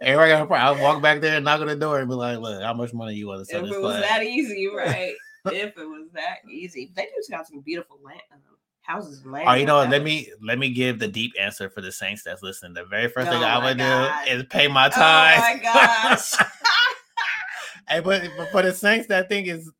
got 0.00 0.42
a 0.44 0.46
price. 0.46 0.62
I'll 0.62 0.80
walk 0.80 1.02
back 1.02 1.20
there 1.20 1.36
and 1.36 1.44
knock 1.44 1.60
on 1.60 1.66
the 1.66 1.76
door 1.76 1.98
and 1.98 2.08
be 2.08 2.14
like, 2.14 2.38
"Look, 2.38 2.62
how 2.62 2.72
much 2.72 2.94
money 2.94 3.12
you 3.16 3.26
want 3.26 3.40
to 3.40 3.44
sell 3.44 3.60
if 3.60 3.66
this 3.66 3.76
it 3.76 3.82
was 3.82 3.96
flag?" 3.96 4.02
that 4.02 4.22
easy, 4.22 4.66
right? 4.74 5.14
If 5.52 5.76
it 5.78 5.84
was 5.86 6.08
that 6.14 6.38
easy, 6.50 6.90
they 6.94 7.08
just 7.16 7.30
got 7.30 7.46
some 7.46 7.60
beautiful 7.60 7.98
land 8.02 8.20
um, 8.32 8.40
houses 8.82 9.22
and 9.22 9.32
land. 9.32 9.48
Oh, 9.48 9.54
you 9.54 9.66
know 9.66 9.84
Let 9.84 10.02
me 10.02 10.30
let 10.42 10.58
me 10.58 10.70
give 10.70 10.98
the 10.98 11.08
deep 11.08 11.32
answer 11.38 11.68
for 11.70 11.80
the 11.80 11.92
Saints 11.92 12.22
that's 12.22 12.42
listening. 12.42 12.74
The 12.74 12.84
very 12.84 13.08
first 13.08 13.30
thing 13.30 13.42
Oh 13.42 13.46
I 13.46 13.58
my 13.58 13.64
would 13.64 13.78
God. 13.78 14.26
do 14.26 14.32
is 14.32 14.44
pay 14.50 14.68
my 14.68 14.88
time. 14.88 15.38
Oh 15.38 15.40
my 15.40 15.60
gosh! 15.62 16.34
hey, 17.88 18.00
but, 18.00 18.28
but 18.36 18.50
for 18.50 18.62
the 18.62 18.72
Saints 18.72 19.06
that 19.08 19.28
think 19.28 19.48
is 19.48 19.70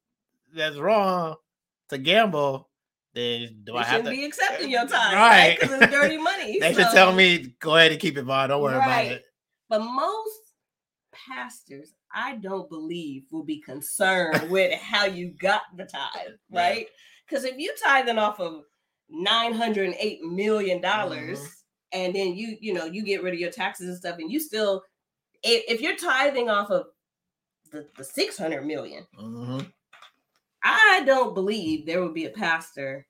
that's 0.55 0.77
wrong 0.77 1.37
to 1.91 1.99
gamble, 1.99 2.69
then 3.15 3.61
do 3.65 3.73
they 3.73 3.79
I 3.79 3.85
have 3.85 4.05
to? 4.05 4.11
be 4.11 4.25
accepting 4.25 4.71
your 4.71 4.87
time, 4.87 5.15
Right. 5.15 5.31
right? 5.31 5.59
Because 5.61 5.83
it's 5.83 5.93
dirty 5.93 6.19
money. 6.19 6.59
They 6.61 6.73
should 6.73 6.89
tell 6.93 7.13
me 7.13 7.55
go 7.61 7.77
ahead 7.77 7.93
and 7.93 8.01
keep 8.01 8.17
it, 8.17 8.23
Vaughn. 8.23 8.49
Don't 8.49 8.63
worry 8.63 8.79
Right. 8.79 8.83
about 8.83 9.05
it. 9.13 9.25
But 9.69 9.81
most 9.81 10.39
pastors, 11.13 11.95
I 12.15 12.37
don't 12.37 12.69
believe, 12.69 13.25
will 13.31 13.45
be 13.45 13.61
concerned 13.61 14.51
with 14.51 14.73
how 14.81 15.05
you 15.07 15.35
got 15.39 15.63
the 15.77 15.85
tithe, 15.85 16.35
right? 16.51 16.87
Because 17.29 17.45
if 17.45 17.59
you 17.59 17.75
tithing 17.83 18.19
off 18.19 18.41
of 18.41 18.63
nine 19.09 19.53
hundred 19.53 19.87
and 19.87 19.97
eight 19.99 20.23
million 20.23 20.81
dollars, 20.81 21.41
Mhm. 21.41 21.53
and 21.93 22.15
then 22.15 22.35
you, 22.37 22.57
you 22.61 22.73
know, 22.73 22.85
you 22.87 23.03
get 23.03 23.23
rid 23.23 23.35
of 23.35 23.41
your 23.41 23.51
taxes 23.51 23.89
and 23.89 23.97
stuff, 23.99 24.19
and 24.19 24.31
you 24.31 24.41
still, 24.41 24.83
if, 25.43 25.65
if 25.69 25.81
you're 25.81 25.97
tithing 25.97 26.49
off 26.49 26.71
of 26.71 26.87
the, 27.71 27.87
the 27.97 28.05
six 28.05 28.39
hundred 28.39 28.65
million, 28.65 29.07
Mhm. 29.19 29.73
I 30.63 31.03
don't 31.05 31.35
believe 31.35 31.87
there 31.87 32.03
would 32.03 32.15
be 32.15 32.25
a 32.27 32.31
pastor 32.31 33.07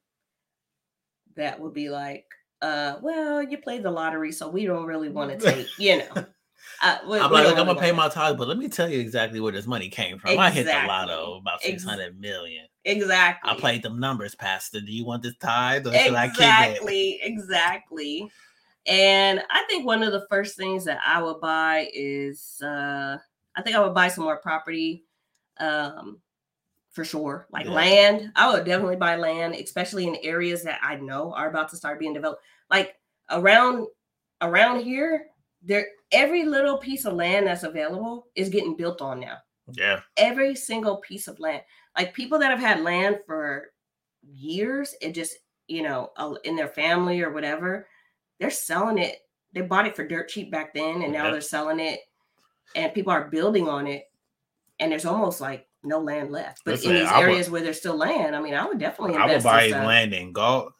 that 1.37 1.61
would 1.61 1.75
be 1.75 1.89
like, 1.91 2.25
uh, 2.63 2.97
well, 3.03 3.43
you 3.43 3.59
played 3.59 3.83
the 3.83 3.91
lottery, 3.91 4.33
so 4.33 4.49
we 4.49 4.65
don't 4.65 4.87
really 4.87 5.09
want 5.11 5.39
to 5.39 5.39
take, 5.55 5.67
you 5.79 5.99
know. 5.99 6.27
Uh, 6.83 6.99
we- 7.09 7.19
I'm 7.19 7.31
we 7.31 7.37
like, 7.37 7.57
I'm 7.57 7.67
gonna 7.67 7.81
pay 7.81 7.93
my 7.93 8.09
tithes, 8.09 8.37
but 8.37 8.49
let 8.49 8.59
me 8.59 8.69
tell 8.69 8.89
you 8.89 9.01
exactly 9.01 9.41
where 9.41 9.53
this 9.53 9.67
money 9.67 9.89
came 9.89 10.19
from. 10.19 10.39
I 10.39 10.51
hit 10.51 10.65
the 10.65 10.71
Exactly. 10.71 10.89
lotto 10.89 11.39
about 11.39 11.62
six 11.62 11.85
hundred 11.85 12.21
million. 12.21 12.67
Exactly. 12.85 13.51
I 13.51 13.55
played 13.55 13.83
them 13.83 13.99
numbers, 13.99 14.35
Pastor. 14.35 14.81
Do 14.81 14.93
you 14.93 15.05
want 15.05 15.23
this 15.23 15.37
tithe 15.39 15.87
or 15.87 15.93
should 15.99 16.15
I 16.15 16.29
keep 16.29 16.39
it? 16.39 16.43
Exactly. 16.45 17.19
Exactly. 17.23 18.31
And 18.87 19.43
I 19.51 19.65
think 19.69 19.85
one 19.85 20.03
of 20.03 20.12
the 20.12 20.27
first 20.31 20.57
things 20.57 20.85
that 20.85 21.01
I 21.05 21.21
would 21.23 21.41
buy 21.41 21.89
is 21.93 22.61
uh 22.62 23.19
I 23.57 23.62
think 23.62 23.75
I 23.75 23.81
would 23.81 23.95
buy 23.95 24.09
some 24.09 24.25
more 24.25 24.37
property 24.37 25.05
um 25.59 26.21
for 26.91 27.05
sure. 27.05 27.47
Like 27.51 27.67
Yeah. 27.67 27.73
land. 27.73 28.33
I 28.37 28.53
would 28.53 28.65
definitely 28.65 28.97
buy 28.97 29.17
land, 29.17 29.55
especially 29.55 30.07
in 30.07 30.17
areas 30.23 30.62
that 30.62 30.79
I 30.83 30.97
know 30.97 31.33
are 31.33 31.49
about 31.49 31.71
to 31.71 31.77
start 31.77 31.99
being 31.99 32.15
developed. 32.15 32.43
Like 32.71 32.95
around 33.31 33.87
around 34.41 34.81
here, 34.81 35.27
there 35.62 35.89
every 36.12 36.45
little 36.45 36.79
piece 36.79 37.05
of 37.05 37.14
land 37.14 37.47
that's 37.47 37.62
available 37.64 38.29
is 38.35 38.49
getting 38.49 38.77
built 38.77 39.01
on 39.03 39.21
now 39.21 39.38
Yeah. 39.73 40.01
every 40.16 40.55
single 40.55 40.99
piece 40.99 41.29
of 41.29 41.38
land. 41.40 41.62
Like 41.97 42.14
people 42.14 42.38
that 42.38 42.51
have 42.51 42.61
had 42.61 42.81
land 42.81 43.19
for 43.27 43.73
years, 44.23 44.95
it 45.01 45.12
just, 45.12 45.37
you 45.66 45.83
know, 45.83 46.11
in 46.45 46.57
their 46.57 46.69
family 46.69 47.21
or 47.23 47.33
whatever, 47.33 47.88
they're 48.38 48.51
selling 48.51 48.99
it. 48.99 49.19
They 49.53 49.62
bought 49.62 49.87
it 49.87 49.97
for 49.97 50.07
dirt 50.07 50.29
cheap 50.29 50.51
back 50.51 50.75
then 50.75 51.03
and 51.03 51.12
now 51.12 51.25
Yeah. 51.27 51.31
they're 51.33 51.40
selling 51.40 51.81
it 51.81 52.01
and 52.75 52.92
people 52.95 53.12
are 53.12 53.29
building 53.29 53.69
on 53.69 53.87
it. 53.87 54.11
And 54.79 54.92
there's 54.92 55.07
almost 55.07 55.40
like 55.40 55.66
no 55.83 55.99
land 55.99 56.31
left. 56.31 56.62
But 56.64 56.73
Listen, 56.73 56.90
in 56.92 56.97
these 57.03 57.09
I 57.09 57.19
would- 57.19 57.23
areas 57.31 57.51
where 57.51 57.62
there's 57.62 57.79
still 57.79 57.97
land, 57.97 58.37
I 58.37 58.40
mean, 58.40 58.55
I 58.55 58.66
would 58.66 58.79
definitely 58.79 59.16
I 59.16 59.27
would 59.27 59.42
buy 59.42 59.69
land 59.71 60.12
in 60.12 60.33
Galt. 60.33 60.73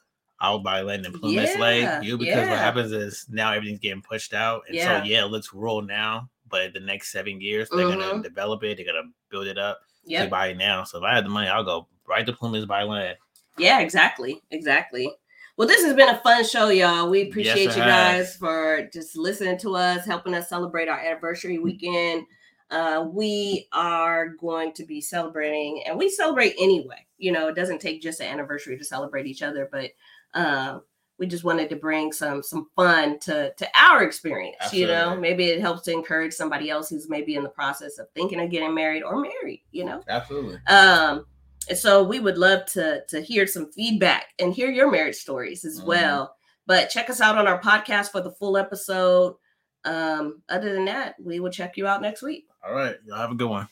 Would 0.43 0.63
buy 0.63 0.83
land 0.83 1.07
in 1.07 1.13
Plymouth 1.13 1.55
Yeah, 1.55 1.61
Lake. 1.61 2.03
You 2.03 2.19
because 2.19 2.47
yeah. 2.47 2.51
what 2.51 2.59
happens 2.59 2.93
is 2.93 3.27
now 3.31 3.53
everything's 3.53 3.81
getting 3.81 4.03
pushed 4.03 4.35
out. 4.35 4.63
And 4.69 4.77
Yeah. 4.77 5.01
so 5.01 5.05
yeah, 5.07 5.25
it 5.25 5.29
looks 5.29 5.53
rural 5.53 5.83
now, 5.83 6.29
but 6.49 6.73
the 6.75 6.81
next 6.81 7.11
seven 7.11 7.41
years 7.41 7.69
they're 7.71 7.87
Mhm. 7.87 7.99
gonna 7.99 8.23
develop 8.23 8.63
it, 8.65 8.77
they're 8.77 8.87
gonna 8.87 9.11
build 9.31 9.47
it 9.47 9.59
up. 9.59 9.81
Yeah, 10.05 10.23
Yep. 10.23 10.31
buy 10.31 10.47
it 10.49 10.59
now. 10.59 10.85
So 10.85 10.99
if 10.99 11.05
I 11.05 11.15
had 11.15 11.25
the 11.25 11.31
money, 11.31 11.49
I'll 11.49 11.65
go 11.65 11.89
right 12.07 12.25
to 12.27 12.33
Plymouth 12.33 12.69
buy 12.69 12.83
land. 12.83 13.17
Yeah, 13.59 13.81
exactly. 13.81 14.43
Exactly. 14.51 15.11
Well, 15.57 15.67
this 15.67 15.83
has 15.83 15.95
been 15.95 16.11
a 16.11 16.19
fun 16.19 16.45
show, 16.45 16.69
y'all. 16.69 17.09
We 17.09 17.31
appreciate 17.31 17.71
it 17.71 17.77
you 17.77 17.83
has. 17.83 18.27
guys 18.27 18.37
for 18.37 18.89
just 18.93 19.17
listening 19.17 19.57
to 19.61 19.75
us, 19.75 20.05
helping 20.05 20.35
us 20.35 20.51
celebrate 20.51 20.87
our 20.89 20.99
anniversary 21.01 21.59
weekend. 21.59 22.27
Uh, 22.71 23.07
we 23.11 23.67
are 23.73 24.29
going 24.29 24.73
to 24.75 24.85
be 24.85 25.01
celebrating, 25.01 25.83
and 25.87 25.97
we 25.97 26.11
celebrate 26.11 26.55
anyway. 26.59 27.07
You 27.17 27.33
know, 27.33 27.49
it 27.49 27.55
doesn't 27.55 27.81
take 27.81 28.03
just 28.03 28.21
an 28.21 28.27
anniversary 28.27 28.77
to 28.77 28.85
celebrate 28.85 29.27
each 29.27 29.41
other, 29.43 29.67
but 29.73 29.93
um, 30.37 30.83
we 31.19 31.27
just 31.27 31.45
wanted 31.45 31.69
to 31.71 31.77
bring 31.77 32.13
some 32.13 32.43
some 32.43 32.69
fun 32.77 33.19
to 33.21 33.53
to 33.55 33.69
our 33.75 34.03
experience. 34.05 34.73
You 34.73 34.87
know, 34.87 35.17
maybe 35.17 35.47
it 35.47 35.61
helps 35.61 35.83
to 35.83 35.93
encourage 35.93 36.33
somebody 36.35 36.69
else 36.71 36.91
who's 36.91 37.09
maybe 37.09 37.35
in 37.37 37.43
the 37.43 37.49
process 37.49 37.99
of 37.99 38.07
thinking 38.15 38.39
of 38.41 38.51
getting 38.51 38.75
married 38.75 39.03
or 39.03 39.21
married. 39.21 39.63
You 39.73 39.87
know. 39.87 40.03
Absolutely. 40.09 40.59
Um, 40.67 41.27
and 41.69 41.77
so 41.79 42.03
we 42.05 42.21
would 42.21 42.39
love 42.39 42.67
to 42.67 43.03
to 43.09 43.21
hear 43.21 43.47
some 43.47 43.73
feedback 43.73 44.27
and 44.39 44.53
hear 44.53 44.71
your 44.71 44.91
marriage 44.91 45.17
stories 45.17 45.65
as 45.65 45.81
Mhm. 45.81 45.87
well. 45.87 46.37
But 46.67 46.91
check 46.91 47.09
us 47.11 47.21
out 47.21 47.39
on 47.39 47.47
our 47.49 47.61
podcast 47.61 48.11
for 48.13 48.21
the 48.21 48.31
full 48.33 48.57
episode. 48.57 49.37
Um, 49.85 50.43
other 50.49 50.73
than 50.75 50.85
that, 50.87 51.15
we 51.21 51.39
will 51.41 51.51
check 51.51 51.77
you 51.77 51.87
out 51.87 52.03
next 52.03 52.21
week. 52.23 52.47
All 52.67 52.75
right. 52.75 52.97
Y'all 53.07 53.17
have 53.19 53.31
a 53.31 53.37
good 53.37 53.49
one. 53.49 53.69